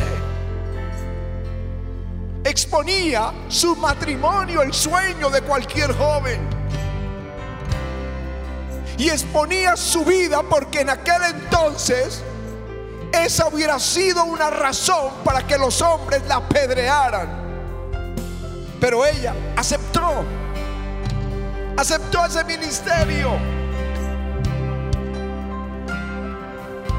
Exponía 2.52 3.32
su 3.48 3.74
matrimonio, 3.76 4.60
el 4.60 4.74
sueño 4.74 5.30
de 5.30 5.40
cualquier 5.40 5.90
joven. 5.96 6.38
Y 8.98 9.08
exponía 9.08 9.74
su 9.74 10.04
vida 10.04 10.42
porque 10.42 10.82
en 10.82 10.90
aquel 10.90 11.22
entonces 11.30 12.22
esa 13.10 13.48
hubiera 13.48 13.78
sido 13.78 14.24
una 14.24 14.50
razón 14.50 15.12
para 15.24 15.46
que 15.46 15.56
los 15.56 15.80
hombres 15.80 16.26
la 16.28 16.36
apedrearan. 16.36 17.96
Pero 18.78 19.06
ella 19.06 19.32
aceptó 19.56 20.22
aceptó 21.74 22.26
ese 22.26 22.44
ministerio. 22.44 23.30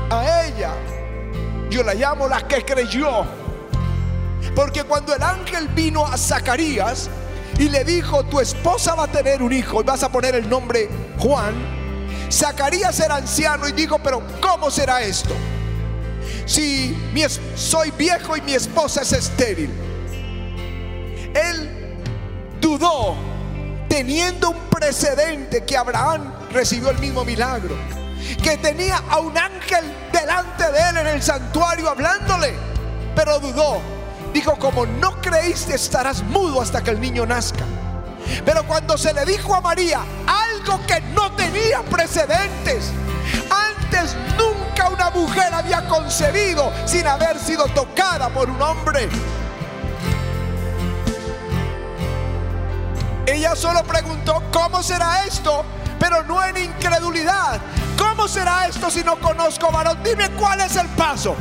A 0.09 0.45
ella 0.45 0.71
yo 1.69 1.83
la 1.83 1.93
llamo 1.93 2.27
la 2.27 2.41
que 2.47 2.65
creyó. 2.65 3.42
Porque 4.55 4.83
cuando 4.83 5.15
el 5.15 5.23
ángel 5.23 5.67
vino 5.69 6.05
a 6.05 6.17
Zacarías 6.17 7.09
y 7.57 7.69
le 7.69 7.83
dijo, 7.83 8.23
tu 8.25 8.39
esposa 8.39 8.95
va 8.95 9.05
a 9.05 9.07
tener 9.07 9.41
un 9.41 9.53
hijo 9.53 9.81
y 9.81 9.83
vas 9.83 10.03
a 10.03 10.11
poner 10.11 10.35
el 10.35 10.49
nombre 10.49 10.89
Juan, 11.19 11.53
Zacarías 12.31 12.99
era 12.99 13.15
anciano 13.17 13.67
y 13.67 13.71
dijo, 13.73 13.99
pero 13.99 14.23
¿cómo 14.41 14.71
será 14.71 15.01
esto? 15.01 15.35
Si 16.45 16.97
soy 17.55 17.91
viejo 17.91 18.35
y 18.35 18.41
mi 18.41 18.53
esposa 18.53 19.01
es 19.01 19.13
estéril. 19.13 19.69
Él 21.33 21.97
dudó 22.59 23.15
teniendo 23.87 24.49
un 24.51 24.57
precedente 24.69 25.63
que 25.63 25.77
Abraham 25.77 26.33
recibió 26.51 26.89
el 26.89 26.99
mismo 26.99 27.23
milagro, 27.23 27.75
que 28.41 28.57
tenía 28.57 29.01
a 29.09 29.19
un 29.19 29.37
ángel 29.37 29.83
delante 30.11 30.71
de 30.71 30.89
él 30.89 30.97
en 30.97 31.07
el 31.07 31.21
santuario 31.21 31.89
hablándole, 31.89 32.53
pero 33.15 33.39
dudó. 33.39 33.81
Dijo, 34.33 34.55
como 34.57 34.85
no 34.85 35.21
creíste 35.21 35.75
estarás 35.75 36.23
mudo 36.23 36.61
hasta 36.61 36.83
que 36.83 36.91
el 36.91 36.99
niño 36.99 37.25
nazca. 37.25 37.65
Pero 38.45 38.63
cuando 38.65 38.97
se 38.97 39.13
le 39.13 39.25
dijo 39.25 39.53
a 39.53 39.61
María 39.61 40.01
algo 40.25 40.79
que 40.87 41.01
no 41.13 41.31
tenía 41.33 41.81
precedentes, 41.83 42.91
antes 43.49 44.15
nunca 44.37 44.89
una 44.89 45.09
mujer 45.11 45.53
había 45.53 45.87
concebido 45.87 46.71
sin 46.85 47.05
haber 47.05 47.37
sido 47.37 47.65
tocada 47.67 48.29
por 48.29 48.49
un 48.49 48.61
hombre. 48.61 49.07
Ella 53.25 53.55
solo 53.55 53.83
preguntó, 53.83 54.43
¿cómo 54.51 54.83
será 54.83 55.25
esto? 55.25 55.63
Pero 55.99 56.23
no 56.23 56.43
en 56.43 56.57
incredulidad. 56.57 57.61
¿Cómo 57.97 58.27
será 58.27 58.67
esto 58.67 58.89
si 58.89 59.03
no 59.03 59.19
conozco 59.19 59.71
varón? 59.71 59.99
Dime 60.03 60.29
cuál 60.31 60.59
es 60.61 60.75
el 60.75 60.87
paso. 60.89 61.35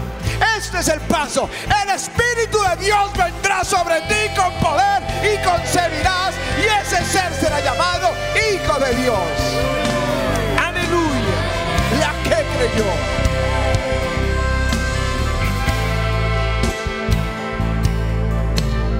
Este 0.56 0.78
es 0.78 0.88
el 0.88 1.00
paso. 1.02 1.48
El 1.82 1.90
Espíritu 1.90 2.58
de 2.70 2.84
Dios 2.84 3.12
vendrá 3.16 3.64
sobre 3.64 4.00
ti 4.02 4.30
con 4.36 4.52
poder 4.60 5.02
y 5.22 5.36
concebirás. 5.44 6.34
Y 6.58 6.64
ese 6.82 7.04
ser 7.04 7.32
será 7.34 7.60
llamado 7.60 8.10
Hijo 8.34 8.78
de 8.78 8.94
Dios. 8.96 9.18
Aleluya. 10.58 11.36
La 12.00 12.12
que 12.22 12.44
creyó. 12.56 13.22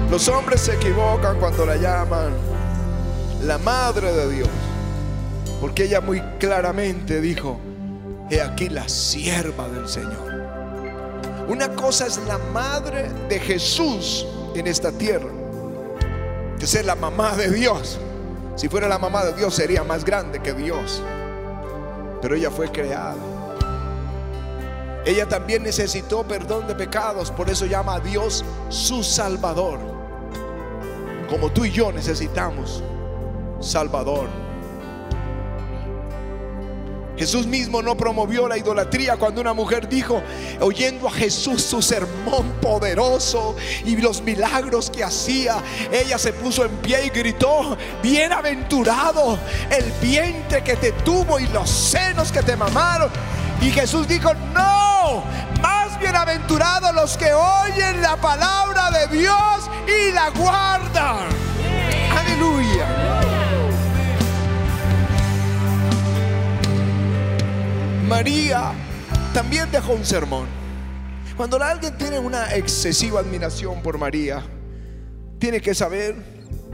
Los 0.09 0.27
hombres 0.27 0.61
se 0.61 0.75
equivocan 0.75 1.39
cuando 1.39 1.65
la 1.65 1.75
llaman 1.75 2.33
la 3.41 3.57
madre 3.57 4.11
de 4.11 4.31
Dios. 4.31 4.49
Porque 5.59 5.85
ella 5.85 6.01
muy 6.01 6.21
claramente 6.39 7.19
dijo, 7.19 7.59
he 8.29 8.41
aquí 8.41 8.69
la 8.69 8.87
sierva 8.87 9.67
del 9.69 9.87
Señor. 9.87 10.32
Una 11.47 11.75
cosa 11.75 12.07
es 12.07 12.17
la 12.25 12.37
madre 12.37 13.09
de 13.27 13.39
Jesús 13.39 14.25
en 14.55 14.67
esta 14.67 14.91
tierra, 14.91 15.29
que 16.57 16.65
es 16.65 16.85
la 16.85 16.95
mamá 16.95 17.35
de 17.35 17.49
Dios. 17.49 17.99
Si 18.55 18.69
fuera 18.69 18.87
la 18.87 18.97
mamá 18.97 19.25
de 19.25 19.33
Dios 19.33 19.53
sería 19.53 19.83
más 19.83 20.05
grande 20.05 20.41
que 20.41 20.53
Dios. 20.53 21.01
Pero 22.21 22.35
ella 22.35 22.49
fue 22.49 22.71
creada. 22.71 23.15
Ella 25.05 25.27
también 25.27 25.63
necesitó 25.63 26.23
perdón 26.23 26.65
de 26.67 26.75
pecados, 26.75 27.29
por 27.29 27.49
eso 27.49 27.65
llama 27.65 27.95
a 27.95 27.99
Dios 27.99 28.45
su 28.69 29.03
Salvador. 29.03 29.79
Como 31.29 31.51
tú 31.51 31.65
y 31.65 31.71
yo 31.71 31.91
necesitamos 31.91 32.81
Salvador. 33.59 34.42
Jesús 37.17 37.45
mismo 37.45 37.81
no 37.81 37.95
promovió 37.95 38.47
la 38.47 38.57
idolatría 38.57 39.17
cuando 39.17 39.39
una 39.41 39.53
mujer 39.53 39.87
dijo, 39.87 40.21
oyendo 40.59 41.07
a 41.07 41.11
Jesús 41.11 41.61
su 41.61 41.81
sermón 41.81 42.53
poderoso 42.61 43.55
y 43.85 43.95
los 43.97 44.21
milagros 44.21 44.89
que 44.89 45.03
hacía, 45.03 45.57
ella 45.91 46.17
se 46.17 46.33
puso 46.33 46.65
en 46.65 46.71
pie 46.77 47.05
y 47.05 47.09
gritó, 47.09 47.77
bienaventurado 48.01 49.37
el 49.69 49.91
vientre 50.01 50.63
que 50.63 50.75
te 50.75 50.91
tuvo 50.91 51.39
y 51.39 51.47
los 51.47 51.69
senos 51.69 52.31
que 52.31 52.41
te 52.41 52.55
mamaron. 52.55 53.09
Y 53.61 53.69
Jesús 53.69 54.07
dijo, 54.07 54.33
no, 54.53 55.23
más 55.61 55.99
bienaventurados 55.99 56.93
los 56.95 57.15
que 57.15 57.31
oyen 57.31 58.01
la 58.01 58.17
palabra 58.17 58.89
de 58.91 59.17
Dios 59.17 59.69
y 59.87 60.11
la 60.11 60.29
guardan. 60.31 61.27
Aleluya. 62.17 63.02
María 68.13 68.73
también 69.33 69.71
dejó 69.71 69.93
un 69.93 70.05
sermón. 70.05 70.45
Cuando 71.35 71.57
alguien 71.63 71.97
tiene 71.97 72.19
una 72.19 72.53
excesiva 72.53 73.21
admiración 73.21 73.81
por 73.81 73.97
María, 73.97 74.43
tiene 75.39 75.59
que 75.59 75.73
saber 75.73 76.15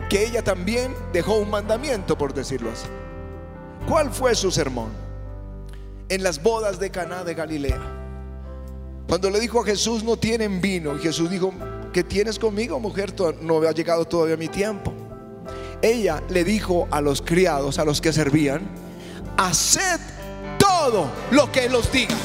que 0.09 0.25
ella 0.25 0.43
también 0.43 0.93
dejó 1.13 1.37
un 1.37 1.49
mandamiento, 1.49 2.17
por 2.17 2.33
decirlo 2.33 2.71
así. 2.71 2.89
¿Cuál 3.87 4.11
fue 4.11 4.35
su 4.35 4.51
sermón? 4.51 4.89
En 6.09 6.23
las 6.23 6.43
bodas 6.43 6.77
de 6.77 6.91
Caná 6.91 7.23
de 7.23 7.33
Galilea. 7.33 7.79
Cuando 9.07 9.29
le 9.29 9.39
dijo 9.39 9.61
a 9.61 9.65
Jesús, 9.65 10.03
no 10.03 10.17
tienen 10.17 10.59
vino, 10.59 10.99
Jesús 10.99 11.29
dijo, 11.29 11.53
¿qué 11.93 12.03
tienes 12.03 12.37
conmigo, 12.37 12.81
mujer? 12.81 13.13
No 13.41 13.61
ha 13.61 13.71
llegado 13.71 14.03
todavía 14.03 14.35
mi 14.35 14.49
tiempo. 14.49 14.93
Ella 15.81 16.21
le 16.27 16.43
dijo 16.43 16.89
a 16.91 16.99
los 16.99 17.21
criados, 17.21 17.79
a 17.79 17.85
los 17.85 18.01
que 18.01 18.11
servían, 18.11 18.67
haced 19.37 20.01
todo 20.69 21.09
lo 21.31 21.51
que 21.51 21.67
los 21.67 21.91
diga. 21.91 22.15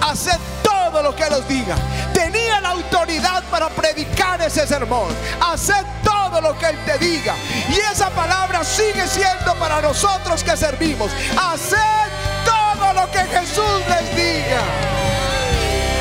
Haced 0.00 0.38
todo 0.62 1.02
lo 1.02 1.14
que 1.14 1.28
los 1.28 1.46
diga. 1.48 1.76
Tenía 2.14 2.60
la 2.60 2.70
autoridad 2.70 3.42
para 3.50 3.68
predicar 3.68 4.40
ese 4.40 4.66
sermón. 4.66 5.08
Haced 5.40 5.84
todo 6.04 6.40
lo 6.40 6.56
que 6.58 6.66
Él 6.66 6.78
te 6.86 6.98
diga. 6.98 7.34
Y 7.68 7.76
esa 7.92 8.10
palabra 8.10 8.62
sigue 8.64 9.06
siendo 9.06 9.54
para 9.56 9.82
nosotros 9.82 10.44
que 10.44 10.56
servimos. 10.56 11.10
Haced 11.36 12.08
todo 12.44 12.92
lo 12.94 13.10
que 13.10 13.18
Jesús 13.18 13.82
les 13.88 14.16
diga. 14.16 14.62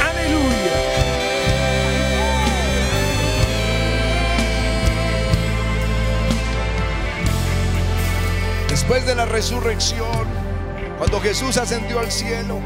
Aleluya. 0.09 0.77
Después 8.69 9.05
de 9.05 9.15
la 9.15 9.25
resurrección, 9.25 10.36
cuando 10.97 11.19
Jesús 11.21 11.57
ascendió 11.57 11.99
al 11.99 12.11
cielo, 12.11 12.59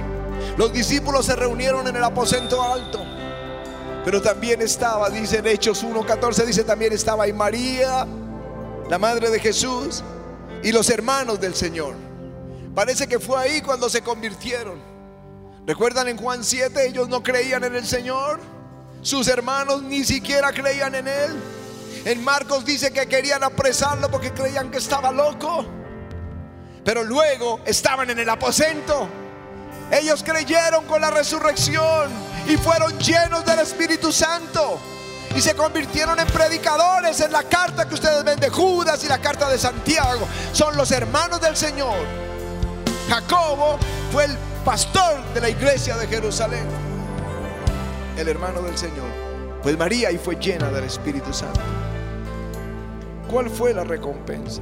los 0.58 0.72
discípulos 0.72 1.26
se 1.26 1.36
reunieron 1.36 1.88
en 1.88 1.96
el 1.96 2.04
aposento 2.04 2.62
alto. 2.62 3.06
Pero 4.04 4.22
también 4.22 4.62
estaba, 4.62 5.10
dice 5.10 5.38
en 5.38 5.48
Hechos 5.48 5.84
1.14, 5.84 6.46
dice 6.46 6.64
también 6.64 6.94
estaba 6.94 7.28
y 7.28 7.34
María, 7.34 8.08
la 8.90 8.98
madre 8.98 9.30
de 9.30 9.40
Jesús, 9.40 10.04
y 10.64 10.72
los 10.72 10.90
hermanos 10.90 11.40
del 11.40 11.56
Señor. 11.56 11.96
Parece 12.74 13.08
que 13.08 13.20
fue 13.20 13.38
ahí 13.38 13.62
cuando 13.62 13.90
se 13.90 14.02
convirtieron. 14.02 14.80
¿Recuerdan 15.68 16.08
en 16.08 16.18
Juan 16.18 16.44
7? 16.44 16.88
Ellos 16.88 17.10
no 17.10 17.22
creían 17.22 17.64
en 17.64 17.76
el 17.76 17.86
Señor. 17.86 18.40
Sus 19.02 19.28
hermanos 19.28 19.84
ni 19.84 20.04
siquiera 20.04 20.52
creían 20.52 20.96
en 20.96 21.08
Él. 21.08 21.32
En 22.06 22.24
Marcos 22.24 22.66
dice 22.66 22.92
que 22.92 23.08
querían 23.08 23.44
apresarlo 23.44 24.10
porque 24.10 24.32
creían 24.32 24.72
que 24.72 24.78
estaba 24.78 25.12
loco. 25.12 25.66
Pero 26.84 27.04
luego 27.04 27.60
estaban 27.66 28.10
en 28.10 28.20
el 28.20 28.30
aposento. 28.30 29.08
Ellos 29.92 30.24
creyeron 30.24 30.86
con 30.86 31.02
la 31.02 31.12
resurrección 31.12 32.10
y 32.48 32.58
fueron 32.58 32.98
llenos 32.98 33.46
del 33.46 33.60
Espíritu 33.60 34.12
Santo. 34.12 34.80
Y 35.36 35.42
se 35.42 35.56
convirtieron 35.56 36.20
en 36.20 36.28
predicadores 36.28 37.20
en 37.22 37.32
la 37.32 37.44
carta 37.44 37.88
que 37.88 37.94
ustedes 37.94 38.24
ven 38.24 38.40
de 38.40 38.50
Judas 38.50 39.04
y 39.04 39.08
la 39.08 39.20
carta 39.20 39.50
de 39.50 39.58
Santiago. 39.58 40.28
Son 40.52 40.76
los 40.76 40.92
hermanos 40.92 41.40
del 41.40 41.56
Señor. 41.56 41.96
Jacobo 43.08 43.78
fue 44.12 44.26
el 44.26 44.38
pastor 44.66 45.24
de 45.34 45.42
la 45.42 45.50
iglesia 45.50 45.96
de 45.98 46.08
Jerusalén. 46.08 46.66
El 48.18 48.28
hermano 48.28 48.62
del 48.62 48.78
Señor. 48.78 49.10
Pues 49.64 49.78
María 49.78 50.12
y 50.12 50.18
fue 50.18 50.36
llena 50.36 50.70
del 50.70 50.86
Espíritu 50.86 51.34
Santo. 51.34 51.62
¿Cuál 53.30 53.50
fue 53.50 53.74
la 53.74 53.84
recompensa? 53.84 54.62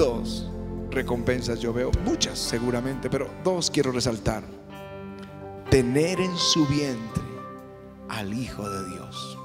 Dos 0.00 0.48
recompensas 0.90 1.60
yo 1.60 1.74
veo, 1.74 1.90
muchas 2.06 2.38
seguramente, 2.38 3.10
pero 3.10 3.28
dos 3.44 3.70
quiero 3.70 3.92
resaltar. 3.92 4.42
Tener 5.68 6.18
en 6.18 6.34
su 6.38 6.66
vientre 6.66 7.22
al 8.08 8.32
Hijo 8.32 8.66
de 8.66 8.88
Dios. 8.88 9.38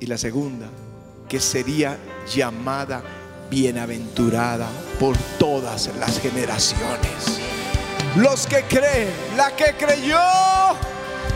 Y 0.00 0.04
la 0.04 0.18
segunda, 0.18 0.68
que 1.30 1.40
sería 1.40 1.96
llamada 2.30 3.02
bienaventurada 3.50 4.68
por 5.00 5.16
todas 5.38 5.90
las 5.98 6.20
generaciones. 6.20 7.40
Los 8.16 8.46
que 8.46 8.64
creen, 8.64 9.14
la 9.34 9.56
que 9.56 9.74
creyó, 9.78 10.20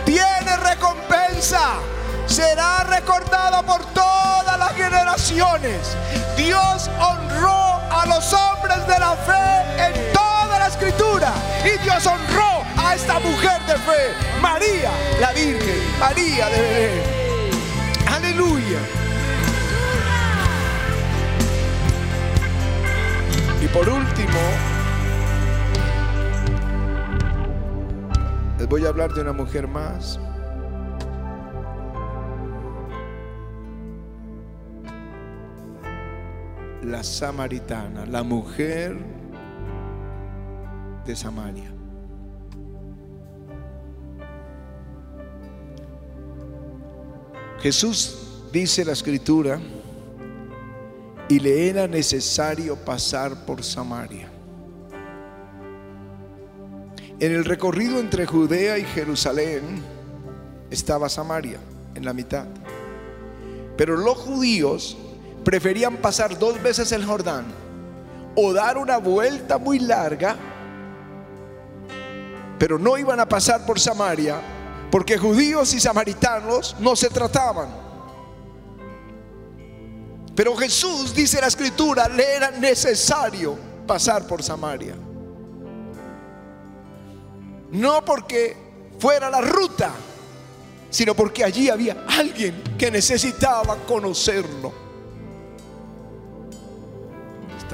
tiene 0.04 0.58
recompensa. 0.58 1.78
Será 2.26 2.84
recordada 2.84 3.62
por 3.62 3.84
todas 3.92 4.58
las 4.58 4.72
generaciones. 4.72 5.96
Dios 6.36 6.90
honró 7.00 7.80
a 7.90 8.06
los 8.06 8.32
hombres 8.32 8.86
de 8.86 8.98
la 8.98 9.16
fe 9.16 9.86
en 9.86 10.12
toda 10.12 10.58
la 10.58 10.66
escritura. 10.68 11.32
Y 11.64 11.78
Dios 11.82 12.06
honró 12.06 12.62
a 12.76 12.94
esta 12.94 13.20
mujer 13.20 13.60
de 13.66 13.74
fe, 13.74 14.14
María, 14.40 14.90
la 15.20 15.32
Virgen, 15.32 15.98
María 16.00 16.48
de 16.48 16.60
Belén. 16.60 17.22
Aleluya. 18.06 18.78
Y 23.62 23.66
por 23.68 23.88
último, 23.88 24.40
les 28.58 28.68
voy 28.68 28.84
a 28.84 28.88
hablar 28.88 29.12
de 29.12 29.20
una 29.20 29.32
mujer 29.32 29.68
más. 29.68 30.18
La 36.82 37.04
samaritana, 37.04 38.06
la 38.06 38.22
mujer 38.22 38.96
de 41.06 41.16
Samaria. 41.16 41.70
Jesús 47.60 48.48
dice 48.52 48.84
la 48.84 48.92
escritura, 48.92 49.60
y 51.28 51.38
le 51.38 51.68
era 51.68 51.86
necesario 51.86 52.76
pasar 52.76 53.46
por 53.46 53.62
Samaria. 53.62 54.28
En 57.20 57.32
el 57.32 57.44
recorrido 57.44 58.00
entre 58.00 58.26
Judea 58.26 58.76
y 58.78 58.84
Jerusalén 58.84 59.62
estaba 60.70 61.08
Samaria, 61.08 61.58
en 61.94 62.04
la 62.04 62.12
mitad. 62.12 62.46
Pero 63.76 63.96
los 63.96 64.18
judíos 64.18 64.96
preferían 65.44 65.96
pasar 65.96 66.38
dos 66.38 66.62
veces 66.62 66.92
el 66.92 67.04
Jordán 67.04 67.46
o 68.34 68.52
dar 68.52 68.78
una 68.78 68.98
vuelta 68.98 69.58
muy 69.58 69.78
larga, 69.78 70.36
pero 72.58 72.78
no 72.78 72.96
iban 72.96 73.20
a 73.20 73.28
pasar 73.28 73.66
por 73.66 73.78
Samaria 73.78 74.40
porque 74.90 75.16
judíos 75.16 75.72
y 75.74 75.80
samaritanos 75.80 76.76
no 76.78 76.94
se 76.94 77.08
trataban. 77.08 77.82
Pero 80.34 80.56
Jesús, 80.56 81.14
dice 81.14 81.40
la 81.40 81.46
escritura, 81.46 82.08
le 82.08 82.36
era 82.36 82.50
necesario 82.50 83.56
pasar 83.86 84.26
por 84.26 84.42
Samaria. 84.42 84.94
No 87.70 88.04
porque 88.04 88.56
fuera 88.98 89.30
la 89.30 89.40
ruta, 89.40 89.92
sino 90.90 91.14
porque 91.14 91.42
allí 91.44 91.70
había 91.70 92.04
alguien 92.06 92.62
que 92.78 92.90
necesitaba 92.90 93.76
conocerlo. 93.86 94.81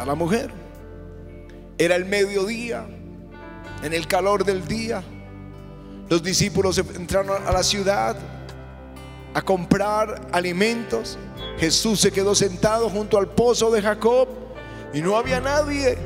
La 0.07 0.15
mujer. 0.15 0.51
Era 1.77 1.97
el 1.97 2.07
mediodía, 2.07 2.87
en 3.83 3.93
el 3.93 4.07
calor 4.07 4.45
del 4.45 4.67
día. 4.67 5.03
Los 6.09 6.23
discípulos 6.23 6.79
entraron 6.79 7.47
a 7.47 7.53
la 7.53 7.63
ciudad 7.63 8.17
a 9.35 9.43
comprar 9.43 10.29
alimentos. 10.33 11.19
Jesús 11.59 12.01
se 12.01 12.11
quedó 12.11 12.35
sentado 12.35 12.89
junto 12.89 13.19
al 13.19 13.29
pozo 13.29 13.71
de 13.71 13.83
Jacob 13.83 14.29
y 14.95 15.03
no 15.03 15.17
había 15.17 15.41
nadie. 15.41 15.99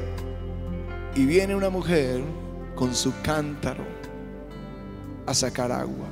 Y 1.15 1.25
viene 1.25 1.55
una 1.55 1.71
mujer 1.71 2.23
con 2.75 2.95
su 2.95 3.13
cántaro 3.23 3.85
a 5.27 5.33
sacar 5.33 5.71
agua. 5.71 6.09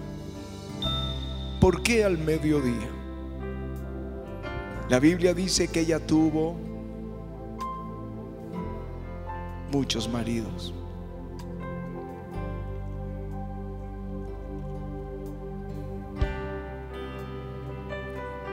¿Por 1.60 1.82
qué 1.82 2.04
al 2.04 2.18
mediodía? 2.18 2.88
La 4.88 5.00
Biblia 5.00 5.34
dice 5.34 5.68
que 5.68 5.80
ella 5.80 5.98
tuvo 5.98 6.69
muchos 9.70 10.09
maridos. 10.09 10.74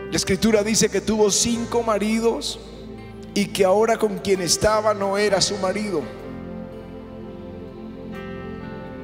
La 0.10 0.16
escritura 0.16 0.64
dice 0.64 0.90
que 0.90 1.02
tuvo 1.02 1.30
cinco 1.30 1.84
maridos 1.84 2.60
y 3.34 3.48
que 3.48 3.66
ahora 3.66 3.98
con 3.98 4.20
quien 4.20 4.42
estaba 4.42 4.94
no 4.94 5.18
era 5.18 5.42
su 5.42 5.58
marido. 5.58 6.02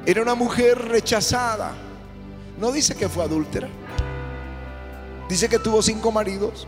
Era 0.06 0.22
una 0.22 0.36
mujer 0.36 0.78
rechazada. 0.78 1.74
No 2.60 2.72
dice 2.72 2.96
que 2.96 3.10
fue 3.10 3.24
adúltera. 3.24 3.68
Dice 5.30 5.50
que 5.50 5.60
tuvo 5.60 5.82
cinco 5.82 6.12
maridos. 6.12 6.68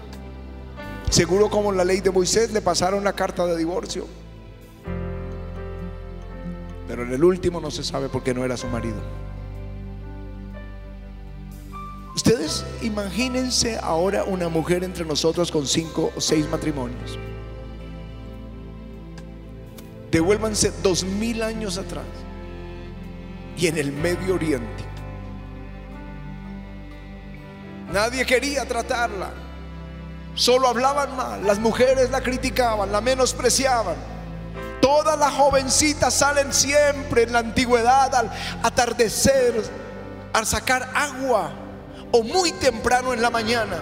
Seguro 1.10 1.50
como 1.50 1.72
la 1.72 1.86
ley 1.86 2.02
de 2.02 2.12
Moisés 2.12 2.52
le 2.52 2.62
pasaron 2.62 3.04
la 3.04 3.14
carta 3.14 3.46
de 3.46 3.58
divorcio. 3.58 4.06
Pero 6.88 7.04
en 7.04 7.14
el 7.14 7.24
último 7.24 7.60
no 7.60 7.72
se 7.72 7.84
sabe 7.84 8.10
por 8.10 8.24
qué 8.24 8.34
no 8.34 8.44
era 8.46 8.58
su 8.58 8.68
marido. 8.68 9.02
Ustedes 12.16 12.66
imagínense 12.82 13.78
ahora 13.82 14.24
una 14.24 14.48
mujer 14.48 14.84
entre 14.84 15.06
nosotros 15.06 15.52
con 15.52 15.68
cinco 15.68 16.12
o 16.16 16.22
seis 16.22 16.48
matrimonios. 16.50 17.20
Devuélvanse 20.12 20.72
dos 20.82 21.04
mil 21.04 21.44
años 21.44 21.78
atrás 21.78 22.06
y 23.58 23.68
en 23.68 23.78
el 23.78 23.92
Medio 23.92 24.36
Oriente. 24.36 24.86
Nadie 27.92 28.26
quería 28.26 28.66
tratarla. 28.66 29.32
Solo 30.36 30.68
hablaban 30.68 31.16
mal. 31.16 31.46
Las 31.46 31.60
mujeres 31.60 32.10
la 32.12 32.22
criticaban, 32.22 32.92
la 32.92 33.02
menospreciaban. 33.02 34.15
Todas 34.82 35.18
las 35.18 35.34
jovencitas 35.34 36.14
salen 36.14 36.54
siempre 36.54 37.24
en 37.24 37.34
la 37.34 37.40
antigüedad 37.40 38.14
al 38.14 38.32
atardecer, 38.64 39.64
al 40.34 40.46
sacar 40.46 40.90
agua 40.94 41.52
o 42.12 42.24
muy 42.24 42.52
temprano 42.54 43.14
en 43.14 43.22
la 43.22 43.30
mañana. 43.30 43.78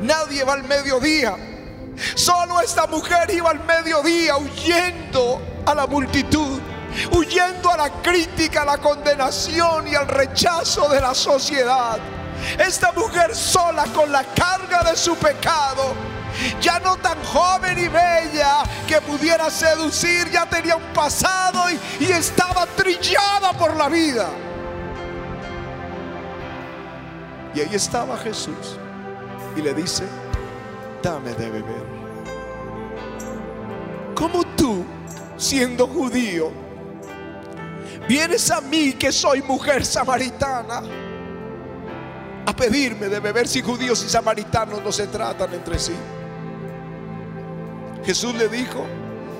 Nadie 0.00 0.44
va 0.44 0.54
al 0.54 0.64
mediodía. 0.64 1.36
Solo 2.14 2.60
esta 2.60 2.86
mujer 2.86 3.30
iba 3.30 3.50
al 3.50 3.64
mediodía 3.64 4.36
huyendo 4.36 5.40
a 5.64 5.74
la 5.74 5.86
multitud, 5.86 6.60
huyendo 7.12 7.70
a 7.70 7.76
la 7.76 7.90
crítica, 8.02 8.62
a 8.62 8.64
la 8.66 8.78
condenación 8.78 9.88
y 9.88 9.94
al 9.94 10.08
rechazo 10.08 10.88
de 10.88 11.00
la 11.00 11.14
sociedad. 11.14 11.98
Esta 12.58 12.92
mujer 12.92 13.34
sola 13.34 13.84
con 13.94 14.10
la 14.10 14.24
carga 14.34 14.82
de 14.82 14.96
su 14.96 15.16
pecado 15.16 15.94
ya 16.60 16.78
no 16.80 16.96
tan 16.96 17.22
joven 17.24 17.78
y 17.78 17.88
bella 17.88 18.62
que 18.86 19.00
pudiera 19.00 19.50
seducir, 19.50 20.30
ya 20.30 20.46
tenía 20.46 20.76
un 20.76 20.92
pasado 20.92 21.64
y, 22.00 22.04
estaba 22.04 22.66
trillada 22.66 23.52
por 23.52 23.76
la 23.76 23.88
vida. 23.88 24.28
Y 27.54 27.60
ahí 27.60 27.74
estaba 27.74 28.16
Jesús 28.18 28.78
y 29.56 29.62
le 29.62 29.72
dice, 29.72 30.04
dame 31.02 31.32
de 31.34 31.50
beber. 31.50 31.96
Como 34.14 34.44
tú, 34.56 34.84
siendo 35.36 35.86
judío, 35.86 36.50
vienes 38.08 38.50
a 38.50 38.60
mí 38.60 38.92
que 38.92 39.10
soy 39.12 39.42
mujer 39.42 39.84
samaritana 39.84 40.82
a 42.46 42.54
pedirme 42.54 43.08
de 43.08 43.18
beber 43.18 43.48
si 43.48 43.60
judíos 43.60 44.02
y 44.04 44.08
samaritanos 44.08 44.82
no 44.82 44.92
se 44.92 45.08
tratan 45.08 45.52
entre 45.52 45.78
sí. 45.78 45.94
Jesús 48.04 48.34
le 48.36 48.48
dijo, 48.48 48.86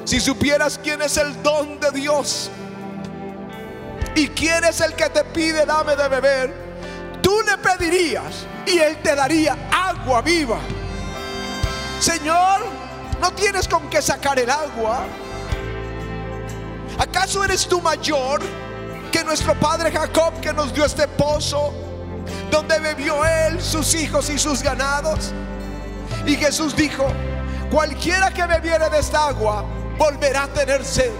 si 0.04 0.20
supieras 0.20 0.78
quién 0.82 1.00
es 1.00 1.16
el 1.16 1.40
don 1.42 1.78
de 1.78 1.92
Dios 1.92 2.50
y 4.16 4.26
quién 4.28 4.64
es 4.64 4.80
el 4.80 4.94
que 4.94 5.08
te 5.08 5.22
pide 5.24 5.64
dame 5.64 5.94
de 5.94 6.08
beber, 6.08 6.54
tú 7.22 7.40
le 7.42 7.56
pedirías 7.58 8.44
y 8.66 8.78
él 8.78 8.96
te 9.02 9.14
daría 9.14 9.56
agua 9.70 10.20
viva. 10.20 10.58
Señor, 12.00 12.66
no 13.20 13.30
tienes 13.32 13.68
con 13.68 13.88
qué 13.88 14.02
sacar 14.02 14.36
el 14.40 14.50
agua. 14.50 15.06
¿Acaso 16.98 17.44
eres 17.44 17.68
tú 17.68 17.80
mayor 17.80 18.40
que 19.12 19.22
nuestro 19.22 19.54
padre 19.54 19.92
Jacob 19.92 20.40
que 20.40 20.52
nos 20.52 20.74
dio 20.74 20.84
este 20.84 21.06
pozo? 21.06 21.85
Donde 22.50 22.78
bebió 22.78 23.24
él, 23.24 23.60
sus 23.62 23.94
hijos 23.94 24.30
y 24.30 24.38
sus 24.38 24.62
ganados. 24.62 25.32
Y 26.26 26.36
Jesús 26.36 26.74
dijo, 26.74 27.06
cualquiera 27.70 28.30
que 28.30 28.46
bebiere 28.46 28.88
de 28.90 28.98
esta 28.98 29.28
agua 29.28 29.64
volverá 29.98 30.44
a 30.44 30.48
tener 30.48 30.84
sed. 30.84 31.10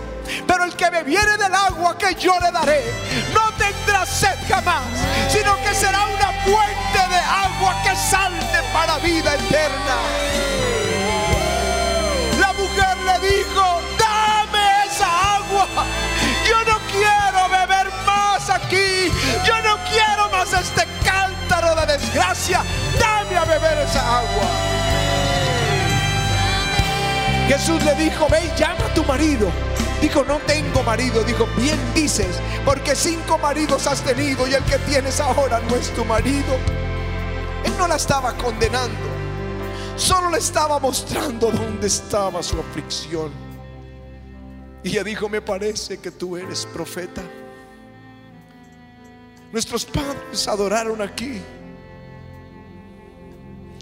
Pero 0.47 0.65
el 0.65 0.75
que 0.75 0.91
bebiere 0.91 1.37
del 1.37 1.55
agua 1.55 1.97
que 1.97 2.15
yo 2.17 2.39
le 2.41 2.51
daré, 2.51 2.83
no 3.33 3.53
tendrá 3.57 4.05
sed 4.05 4.37
jamás, 4.49 4.83
sino 5.29 5.57
que 5.63 5.75
será 5.75 6.05
una 6.07 6.33
fuente 6.43 7.09
de 7.09 7.19
agua 7.19 7.77
que 7.85 7.95
salte 7.95 8.59
para 8.73 8.99
vida 8.99 9.35
eterna. 9.35 9.97
La 12.41 12.53
mujer 12.53 12.97
le 13.07 13.29
dijo, 13.29 13.81
dame 13.99 14.85
esa 14.87 15.37
agua. 15.37 15.69
Yo 16.49 16.59
no 16.65 16.79
quiero 16.91 17.49
beber 17.49 17.93
más 18.05 18.51
aquí. 18.51 19.11
Yo 19.45 19.55
no 19.63 19.79
quiero 19.91 20.16
este 20.53 20.87
cántaro 21.05 21.75
de 21.81 21.99
desgracia. 21.99 22.63
Dame 22.99 23.37
a 23.37 23.45
beber 23.45 23.79
esa 23.79 24.19
agua. 24.19 24.47
Jesús 27.49 27.83
le 27.85 27.95
dijo, 27.95 28.27
ve 28.29 28.41
y 28.45 28.59
llama 28.59 28.87
a 28.87 28.95
tu 28.95 29.05
marido. 29.05 29.49
Dijo, 30.01 30.25
no 30.25 30.39
tengo 30.41 30.83
marido. 30.83 31.23
Dijo, 31.23 31.47
bien 31.57 31.79
dices, 31.95 32.41
porque 32.65 32.95
cinco 32.95 33.39
maridos 33.39 33.87
has 33.87 34.03
tenido 34.03 34.47
y 34.49 34.55
el 34.55 34.65
que 34.65 34.79
tienes 34.79 35.21
ahora 35.21 35.61
no 35.61 35.77
es 35.77 35.91
tu 35.95 36.05
marido. 36.05 36.57
Él 37.65 37.73
no 37.79 37.89
la 37.89 37.97
estaba 37.97 38.33
condenando, 38.35 39.09
solo 39.97 40.31
le 40.31 40.39
estaba 40.39 40.79
mostrando 40.79 41.51
dónde 41.51 41.89
estaba 41.89 42.43
su 42.43 42.61
aflicción. 42.61 43.33
Y 44.85 44.91
ella 44.91 45.03
dijo, 45.03 45.29
me 45.29 45.41
parece 45.41 45.99
que 45.99 46.13
tú 46.13 46.37
eres 46.37 46.65
profeta. 46.67 47.23
Nuestros 49.53 49.85
padres 49.85 50.47
adoraron 50.49 51.01
aquí. 51.01 51.41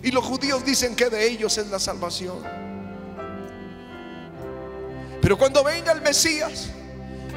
Y 0.03 0.11
los 0.11 0.24
judíos 0.24 0.64
dicen 0.64 0.94
que 0.94 1.09
de 1.09 1.27
ellos 1.27 1.57
es 1.57 1.68
la 1.68 1.79
salvación. 1.79 2.42
Pero 5.22 5.38
cuando 5.38 5.64
venga 5.64 5.92
el 5.92 6.03
Mesías, 6.03 6.68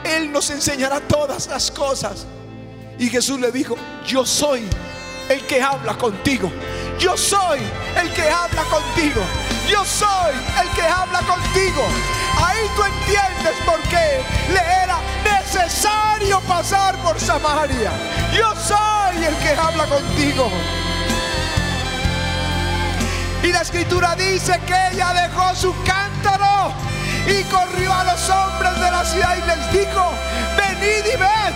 Él 0.03 0.31
nos 0.31 0.49
enseñará 0.49 0.99
todas 0.99 1.47
las 1.47 1.71
cosas. 1.71 2.25
Y 2.99 3.07
Jesús 3.09 3.39
le 3.39 3.51
dijo, 3.51 3.77
yo 4.05 4.25
soy 4.25 4.67
el 5.29 5.41
que 5.47 5.61
habla 5.61 5.97
contigo. 5.97 6.51
Yo 6.99 7.15
soy 7.15 7.59
el 8.01 8.11
que 8.11 8.23
habla 8.23 8.63
contigo. 8.63 9.21
Yo 9.69 9.85
soy 9.85 10.35
el 10.61 10.69
que 10.75 10.81
habla 10.81 11.19
contigo. 11.19 11.83
Ahí 12.43 12.65
tú 12.75 12.83
entiendes 12.83 13.55
por 13.65 13.79
qué 13.83 14.21
le 14.51 14.59
era 14.83 14.99
necesario 15.47 16.41
pasar 16.41 16.97
por 16.97 17.17
Samaria. 17.19 17.91
Yo 18.33 18.53
soy 18.55 19.23
el 19.23 19.35
que 19.37 19.49
habla 19.49 19.85
contigo. 19.85 20.49
Y 23.43 23.51
la 23.53 23.61
escritura 23.61 24.15
dice 24.15 24.59
que 24.65 24.75
ella 24.91 25.13
dejó 25.13 25.55
su 25.55 25.73
cántaro 25.83 26.73
y 27.27 27.43
corrió 27.43 27.93
a 27.93 28.03
los 28.03 28.29
hombres 28.29 28.75
de 28.75 28.91
la 28.91 29.05
ciudad 29.05 29.37
y 29.37 29.47
les 29.47 29.71
dijo, 29.71 30.11
venid 30.57 31.05
y 31.05 31.17
ved. 31.17 31.53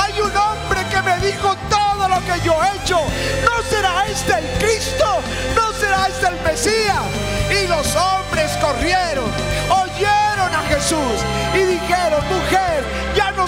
Hay 0.00 0.20
un 0.20 0.36
hombre 0.36 0.86
que 0.88 1.02
me 1.02 1.18
dijo 1.26 1.56
todo 1.68 2.08
lo 2.08 2.20
que 2.20 2.40
yo 2.44 2.54
he 2.62 2.76
hecho. 2.76 3.00
¿No 3.44 3.62
será 3.68 4.06
este 4.06 4.38
el 4.38 4.58
Cristo? 4.58 5.20
¿No 5.56 5.72
será 5.72 6.06
este 6.06 6.28
el 6.28 6.40
Mesías? 6.42 7.02
Y 7.50 7.66
los 7.66 7.96
hombres 7.96 8.52
corrieron, 8.58 9.24
oyeron 9.68 10.54
a 10.54 10.62
Jesús 10.68 11.24
y 11.54 11.58
dijeron, 11.58 12.22
mujer, 12.28 12.84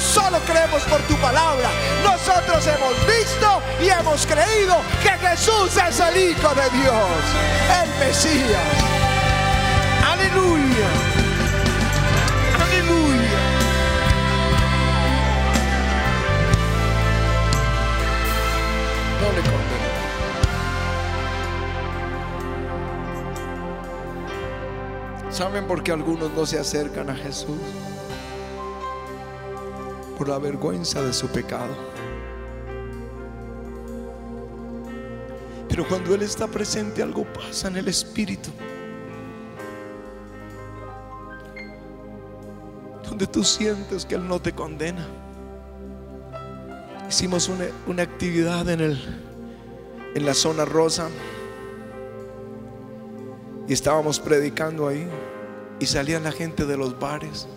solo 0.02 0.38
creemos 0.46 0.82
por 0.84 1.00
tu 1.02 1.16
palabra, 1.16 1.70
nosotros 2.02 2.66
hemos 2.66 2.94
visto 3.06 3.62
y 3.80 3.88
hemos 3.88 4.26
creído 4.26 4.76
que 5.02 5.10
Jesús 5.10 5.76
es 5.76 6.00
el 6.00 6.30
Hijo 6.30 6.54
de 6.54 6.70
Dios, 6.70 7.22
el 7.82 8.06
Mesías. 8.06 9.02
Aleluya. 10.04 10.88
Aleluya. 12.60 13.40
No 19.20 19.28
le 19.32 19.40
condeno. 19.40 19.82
¿Saben 25.30 25.66
por 25.66 25.82
qué 25.82 25.92
algunos 25.92 26.30
no 26.32 26.44
se 26.44 26.58
acercan 26.58 27.08
a 27.08 27.14
Jesús? 27.14 27.58
Por 30.16 30.28
la 30.28 30.38
vergüenza 30.38 31.02
de 31.02 31.12
su 31.12 31.28
pecado. 31.28 31.74
Pero 35.68 35.88
cuando 35.88 36.14
Él 36.14 36.22
está 36.22 36.46
presente 36.46 37.02
algo 37.02 37.24
pasa 37.32 37.68
en 37.68 37.76
el 37.76 37.88
Espíritu. 37.88 38.50
Donde 43.08 43.26
tú 43.26 43.42
sientes 43.42 44.04
que 44.04 44.14
Él 44.16 44.28
no 44.28 44.40
te 44.40 44.52
condena. 44.52 45.06
Hicimos 47.08 47.48
una, 47.48 47.66
una 47.86 48.02
actividad 48.02 48.68
en, 48.68 48.80
el, 48.80 49.22
en 50.14 50.26
la 50.26 50.34
zona 50.34 50.64
rosa 50.64 51.08
y 53.66 53.72
estábamos 53.72 54.20
predicando 54.20 54.88
ahí 54.88 55.08
y 55.78 55.86
salían 55.86 56.24
la 56.24 56.32
gente 56.32 56.66
de 56.66 56.76
los 56.76 56.98
bares 56.98 57.48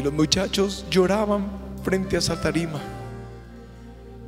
y 0.00 0.02
los 0.02 0.14
muchachos 0.14 0.86
lloraban 0.90 1.46
frente 1.84 2.16
a 2.16 2.20
esa 2.20 2.40
tarima 2.40 2.80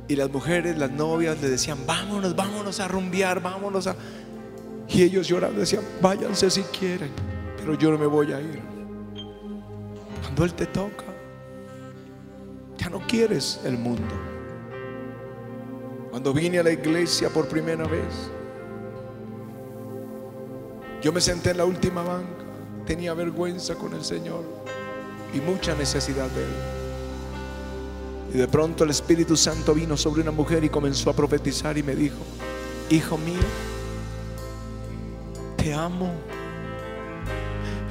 y 0.07 0.15
las 0.15 0.29
mujeres, 0.29 0.77
las 0.77 0.91
novias 0.91 1.41
le 1.41 1.49
decían 1.49 1.79
vámonos, 1.87 2.35
vámonos 2.35 2.79
a 2.79 2.87
rumbear, 2.87 3.41
vámonos 3.41 3.87
a... 3.87 3.95
Y 4.87 5.01
ellos 5.01 5.27
llorando 5.27 5.61
decían 5.61 5.83
váyanse 5.99 6.51
si 6.51 6.61
quieren, 6.61 7.09
pero 7.57 7.73
yo 7.73 7.89
no 7.89 7.97
me 7.97 8.05
voy 8.05 8.31
a 8.33 8.39
ir. 8.39 8.61
Cuando 10.21 10.45
Él 10.45 10.53
te 10.53 10.67
toca, 10.67 11.05
ya 12.77 12.89
no 12.89 12.99
quieres 13.07 13.59
el 13.65 13.75
mundo. 13.75 14.13
Cuando 16.11 16.33
vine 16.33 16.59
a 16.59 16.63
la 16.63 16.71
iglesia 16.71 17.29
por 17.29 17.47
primera 17.47 17.87
vez, 17.87 18.29
yo 21.01 21.11
me 21.11 21.19
senté 21.19 21.49
en 21.49 21.57
la 21.57 21.65
última 21.65 22.03
banca, 22.03 22.43
tenía 22.85 23.15
vergüenza 23.15 23.73
con 23.73 23.93
el 23.93 24.03
Señor 24.03 24.43
y 25.33 25.41
mucha 25.41 25.75
necesidad 25.75 26.29
de 26.29 26.43
Él. 26.43 26.73
Y 28.33 28.37
de 28.37 28.47
pronto 28.47 28.83
el 28.83 28.89
Espíritu 28.89 29.37
Santo 29.37 29.73
vino 29.73 29.95
sobre 29.95 30.21
una 30.21 30.31
mujer 30.31 30.63
y 30.63 30.69
comenzó 30.69 31.09
a 31.09 31.13
profetizar 31.13 31.77
y 31.77 31.83
me 31.83 31.95
dijo, 31.95 32.17
hijo 32.89 33.17
mío, 33.17 33.41
te 35.57 35.73
amo. 35.73 36.11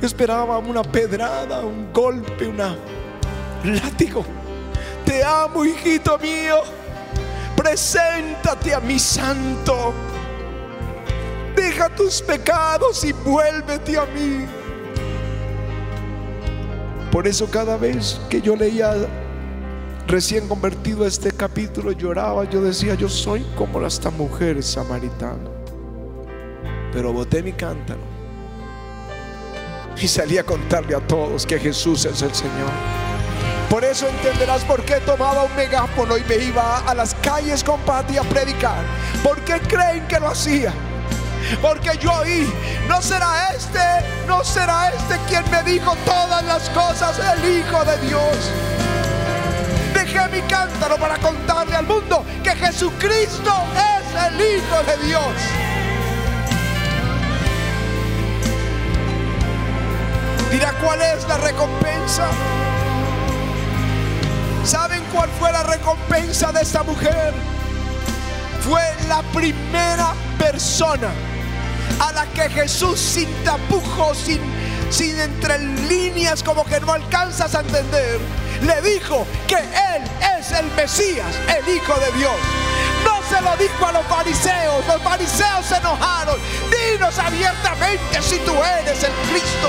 Yo 0.00 0.06
esperaba 0.06 0.58
una 0.58 0.82
pedrada, 0.82 1.60
un 1.60 1.92
golpe, 1.92 2.48
una 2.48 2.76
látigo. 3.64 4.24
Te 5.04 5.22
amo, 5.22 5.64
hijito 5.64 6.18
mío. 6.18 6.62
Preséntate 7.56 8.74
a 8.74 8.80
mi 8.80 8.98
santo. 8.98 9.92
Deja 11.54 11.88
tus 11.90 12.20
pecados 12.20 13.04
y 13.04 13.12
vuélvete 13.12 13.96
a 13.96 14.06
mí. 14.06 14.61
Por 17.12 17.28
eso 17.28 17.46
cada 17.50 17.76
vez 17.76 18.18
que 18.30 18.40
yo 18.40 18.56
leía 18.56 18.94
recién 20.06 20.48
convertido 20.48 21.06
este 21.06 21.30
capítulo 21.30 21.92
lloraba, 21.92 22.48
yo 22.48 22.62
decía, 22.62 22.94
yo 22.94 23.06
soy 23.06 23.44
como 23.54 23.86
esta 23.86 24.10
mujer 24.10 24.62
samaritana. 24.62 25.50
Pero 26.90 27.12
boté 27.12 27.42
mi 27.42 27.52
cántaro 27.52 28.00
y 30.00 30.08
salí 30.08 30.38
a 30.38 30.44
contarle 30.44 30.94
a 30.94 31.06
todos 31.06 31.44
que 31.44 31.58
Jesús 31.58 32.06
es 32.06 32.22
el 32.22 32.34
Señor. 32.34 32.70
Por 33.68 33.84
eso 33.84 34.08
entenderás 34.08 34.64
por 34.64 34.82
qué 34.82 34.94
tomaba 35.04 35.44
un 35.44 35.54
megáfono 35.54 36.16
y 36.16 36.24
me 36.24 36.36
iba 36.36 36.78
a 36.78 36.94
las 36.94 37.14
calles 37.16 37.62
con 37.62 37.78
Pati 37.80 38.16
a 38.16 38.22
predicar. 38.22 38.84
¿Por 39.22 39.38
qué 39.42 39.60
creen 39.60 40.08
que 40.08 40.18
lo 40.18 40.28
hacía? 40.28 40.72
Porque 41.60 41.96
yo 41.98 42.12
oí, 42.12 42.52
no 42.88 43.00
será 43.02 43.50
este, 43.54 43.78
no 44.26 44.44
será 44.44 44.90
este 44.90 45.18
quien 45.28 45.48
me 45.50 45.62
dijo 45.62 45.94
todas 46.04 46.44
las 46.44 46.68
cosas, 46.70 47.18
el 47.18 47.58
Hijo 47.58 47.84
de 47.84 47.96
Dios. 48.06 48.36
Dejé 49.94 50.28
mi 50.28 50.40
cántaro 50.42 50.96
para 50.96 51.16
contarle 51.18 51.76
al 51.76 51.86
mundo 51.86 52.24
que 52.42 52.50
Jesucristo 52.50 53.52
es 53.76 54.24
el 54.26 54.40
Hijo 54.40 54.82
de 54.84 55.06
Dios. 55.06 55.34
Dirá 60.50 60.72
cuál 60.82 61.00
es 61.00 61.26
la 61.28 61.38
recompensa. 61.38 62.26
¿Saben 64.64 65.02
cuál 65.12 65.28
fue 65.38 65.50
la 65.50 65.62
recompensa 65.62 66.52
de 66.52 66.62
esta 66.62 66.82
mujer? 66.82 67.32
Fue 68.60 68.82
la 69.08 69.22
primera 69.32 70.14
persona 70.38 71.10
a 72.00 72.12
la 72.12 72.26
que 72.26 72.48
Jesús 72.50 72.98
sin 72.98 73.28
tapujos, 73.44 74.18
sin, 74.18 74.40
sin 74.90 75.18
entre 75.18 75.58
líneas 75.58 76.42
como 76.42 76.64
que 76.64 76.80
no 76.80 76.92
alcanzas 76.92 77.54
a 77.54 77.60
entender, 77.60 78.20
le 78.62 78.82
dijo 78.82 79.26
que 79.46 79.56
Él 79.56 80.02
es 80.38 80.52
el 80.52 80.66
Mesías, 80.72 81.34
el 81.48 81.76
Hijo 81.76 81.94
de 81.98 82.18
Dios. 82.18 82.34
No 83.04 83.20
se 83.28 83.40
lo 83.40 83.56
dijo 83.56 83.86
a 83.86 83.92
los 83.92 84.06
fariseos, 84.06 84.86
los 84.86 85.02
fariseos 85.02 85.66
se 85.66 85.76
enojaron. 85.76 86.36
Dinos 86.70 87.18
abiertamente 87.18 88.22
si 88.22 88.38
tú 88.40 88.52
eres 88.80 89.02
el 89.02 89.12
Cristo. 89.30 89.68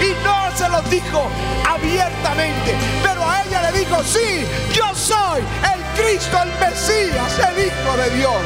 Y 0.00 0.24
no 0.24 0.56
se 0.56 0.68
lo 0.68 0.80
dijo 0.82 1.28
abiertamente, 1.68 2.74
pero 3.02 3.28
a 3.28 3.42
ella 3.42 3.70
le 3.70 3.80
dijo, 3.80 4.02
sí, 4.04 4.46
yo 4.72 4.94
soy 4.94 5.42
el 5.74 6.02
Cristo, 6.02 6.38
el 6.42 6.48
Mesías, 6.58 7.38
el 7.38 7.66
Hijo 7.66 7.96
de 7.96 8.10
Dios. 8.16 8.42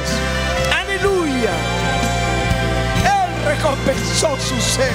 Aleluya. 0.73 1.84
Recompensó 3.47 4.37
su 4.39 4.61
sed. 4.61 4.91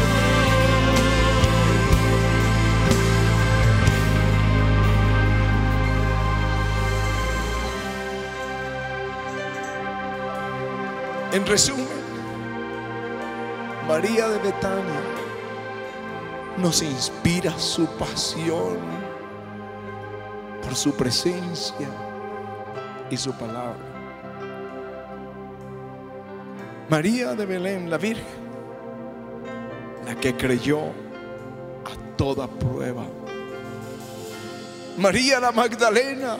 En 11.32 11.45
resumen, 11.45 11.88
María 13.88 14.28
de 14.30 14.39
Betania 14.39 15.02
nos 16.58 16.82
inspira 16.82 17.58
su 17.58 17.86
pasión 17.97 18.80
por 20.64 20.76
su 20.76 20.91
presencia 20.95 21.88
y 23.12 23.18
su 23.18 23.32
palabra. 23.34 23.89
María 26.90 27.36
de 27.36 27.46
Belén, 27.46 27.88
la 27.88 28.00
Virgen, 28.00 28.26
la 30.06 30.16
que 30.16 30.36
creyó 30.36 30.80
a 30.80 32.16
toda 32.18 32.48
prueba. 32.48 33.06
María 34.98 35.40
la 35.40 35.52
Magdalena, 35.52 36.38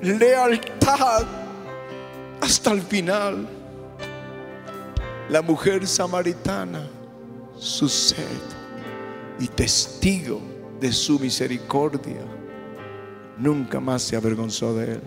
lealtad 0.00 1.26
hasta 2.40 2.72
el 2.72 2.80
final. 2.80 3.46
La 5.28 5.42
mujer 5.42 5.86
samaritana, 5.86 6.88
su 7.58 7.88
sed 7.88 8.40
y 9.38 9.46
testigo 9.46 10.40
de 10.80 10.90
su 10.90 11.18
misericordia, 11.18 12.22
nunca 13.36 13.78
más 13.78 14.02
se 14.02 14.16
avergonzó 14.16 14.74
de 14.74 14.92
él. 14.94 15.02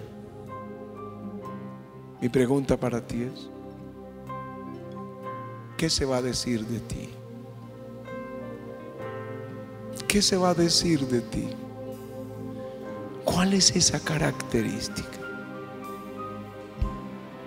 Mi 2.21 2.29
pregunta 2.29 2.77
para 2.77 3.05
ti 3.05 3.23
es, 3.23 3.49
¿qué 5.77 5.89
se 5.89 6.05
va 6.05 6.17
a 6.17 6.21
decir 6.21 6.65
de 6.65 6.79
ti? 6.79 7.09
¿Qué 10.07 10.21
se 10.21 10.37
va 10.37 10.51
a 10.51 10.53
decir 10.53 11.05
de 11.07 11.21
ti? 11.21 11.49
¿Cuál 13.23 13.53
es 13.53 13.75
esa 13.75 13.99
característica? 13.99 15.19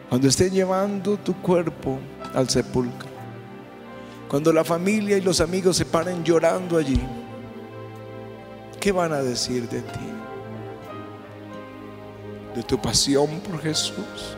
Cuando 0.08 0.28
estén 0.28 0.52
llevando 0.52 1.16
tu 1.16 1.34
cuerpo 1.40 1.98
al 2.34 2.48
sepulcro, 2.48 3.08
cuando 4.28 4.52
la 4.52 4.64
familia 4.64 5.16
y 5.16 5.22
los 5.22 5.40
amigos 5.40 5.76
se 5.76 5.86
paren 5.86 6.22
llorando 6.24 6.76
allí, 6.76 7.00
¿qué 8.78 8.92
van 8.92 9.12
a 9.12 9.22
decir 9.22 9.68
de 9.68 9.80
ti? 9.80 10.08
De 12.54 12.62
tu 12.62 12.80
pasión 12.80 13.40
por 13.40 13.60
Jesús, 13.60 14.36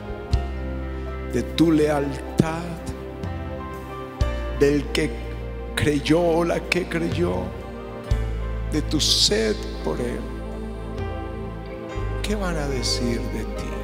de 1.32 1.42
tu 1.42 1.72
lealtad, 1.72 2.62
del 4.60 4.84
que 4.92 5.10
creyó 5.74 6.44
la 6.44 6.60
que 6.68 6.86
creyó, 6.86 7.44
de 8.70 8.82
tu 8.82 9.00
sed 9.00 9.56
por 9.82 9.98
Él. 9.98 10.20
¿Qué 12.22 12.34
van 12.36 12.56
a 12.56 12.68
decir 12.68 13.20
de 13.32 13.44
ti? 13.56 13.79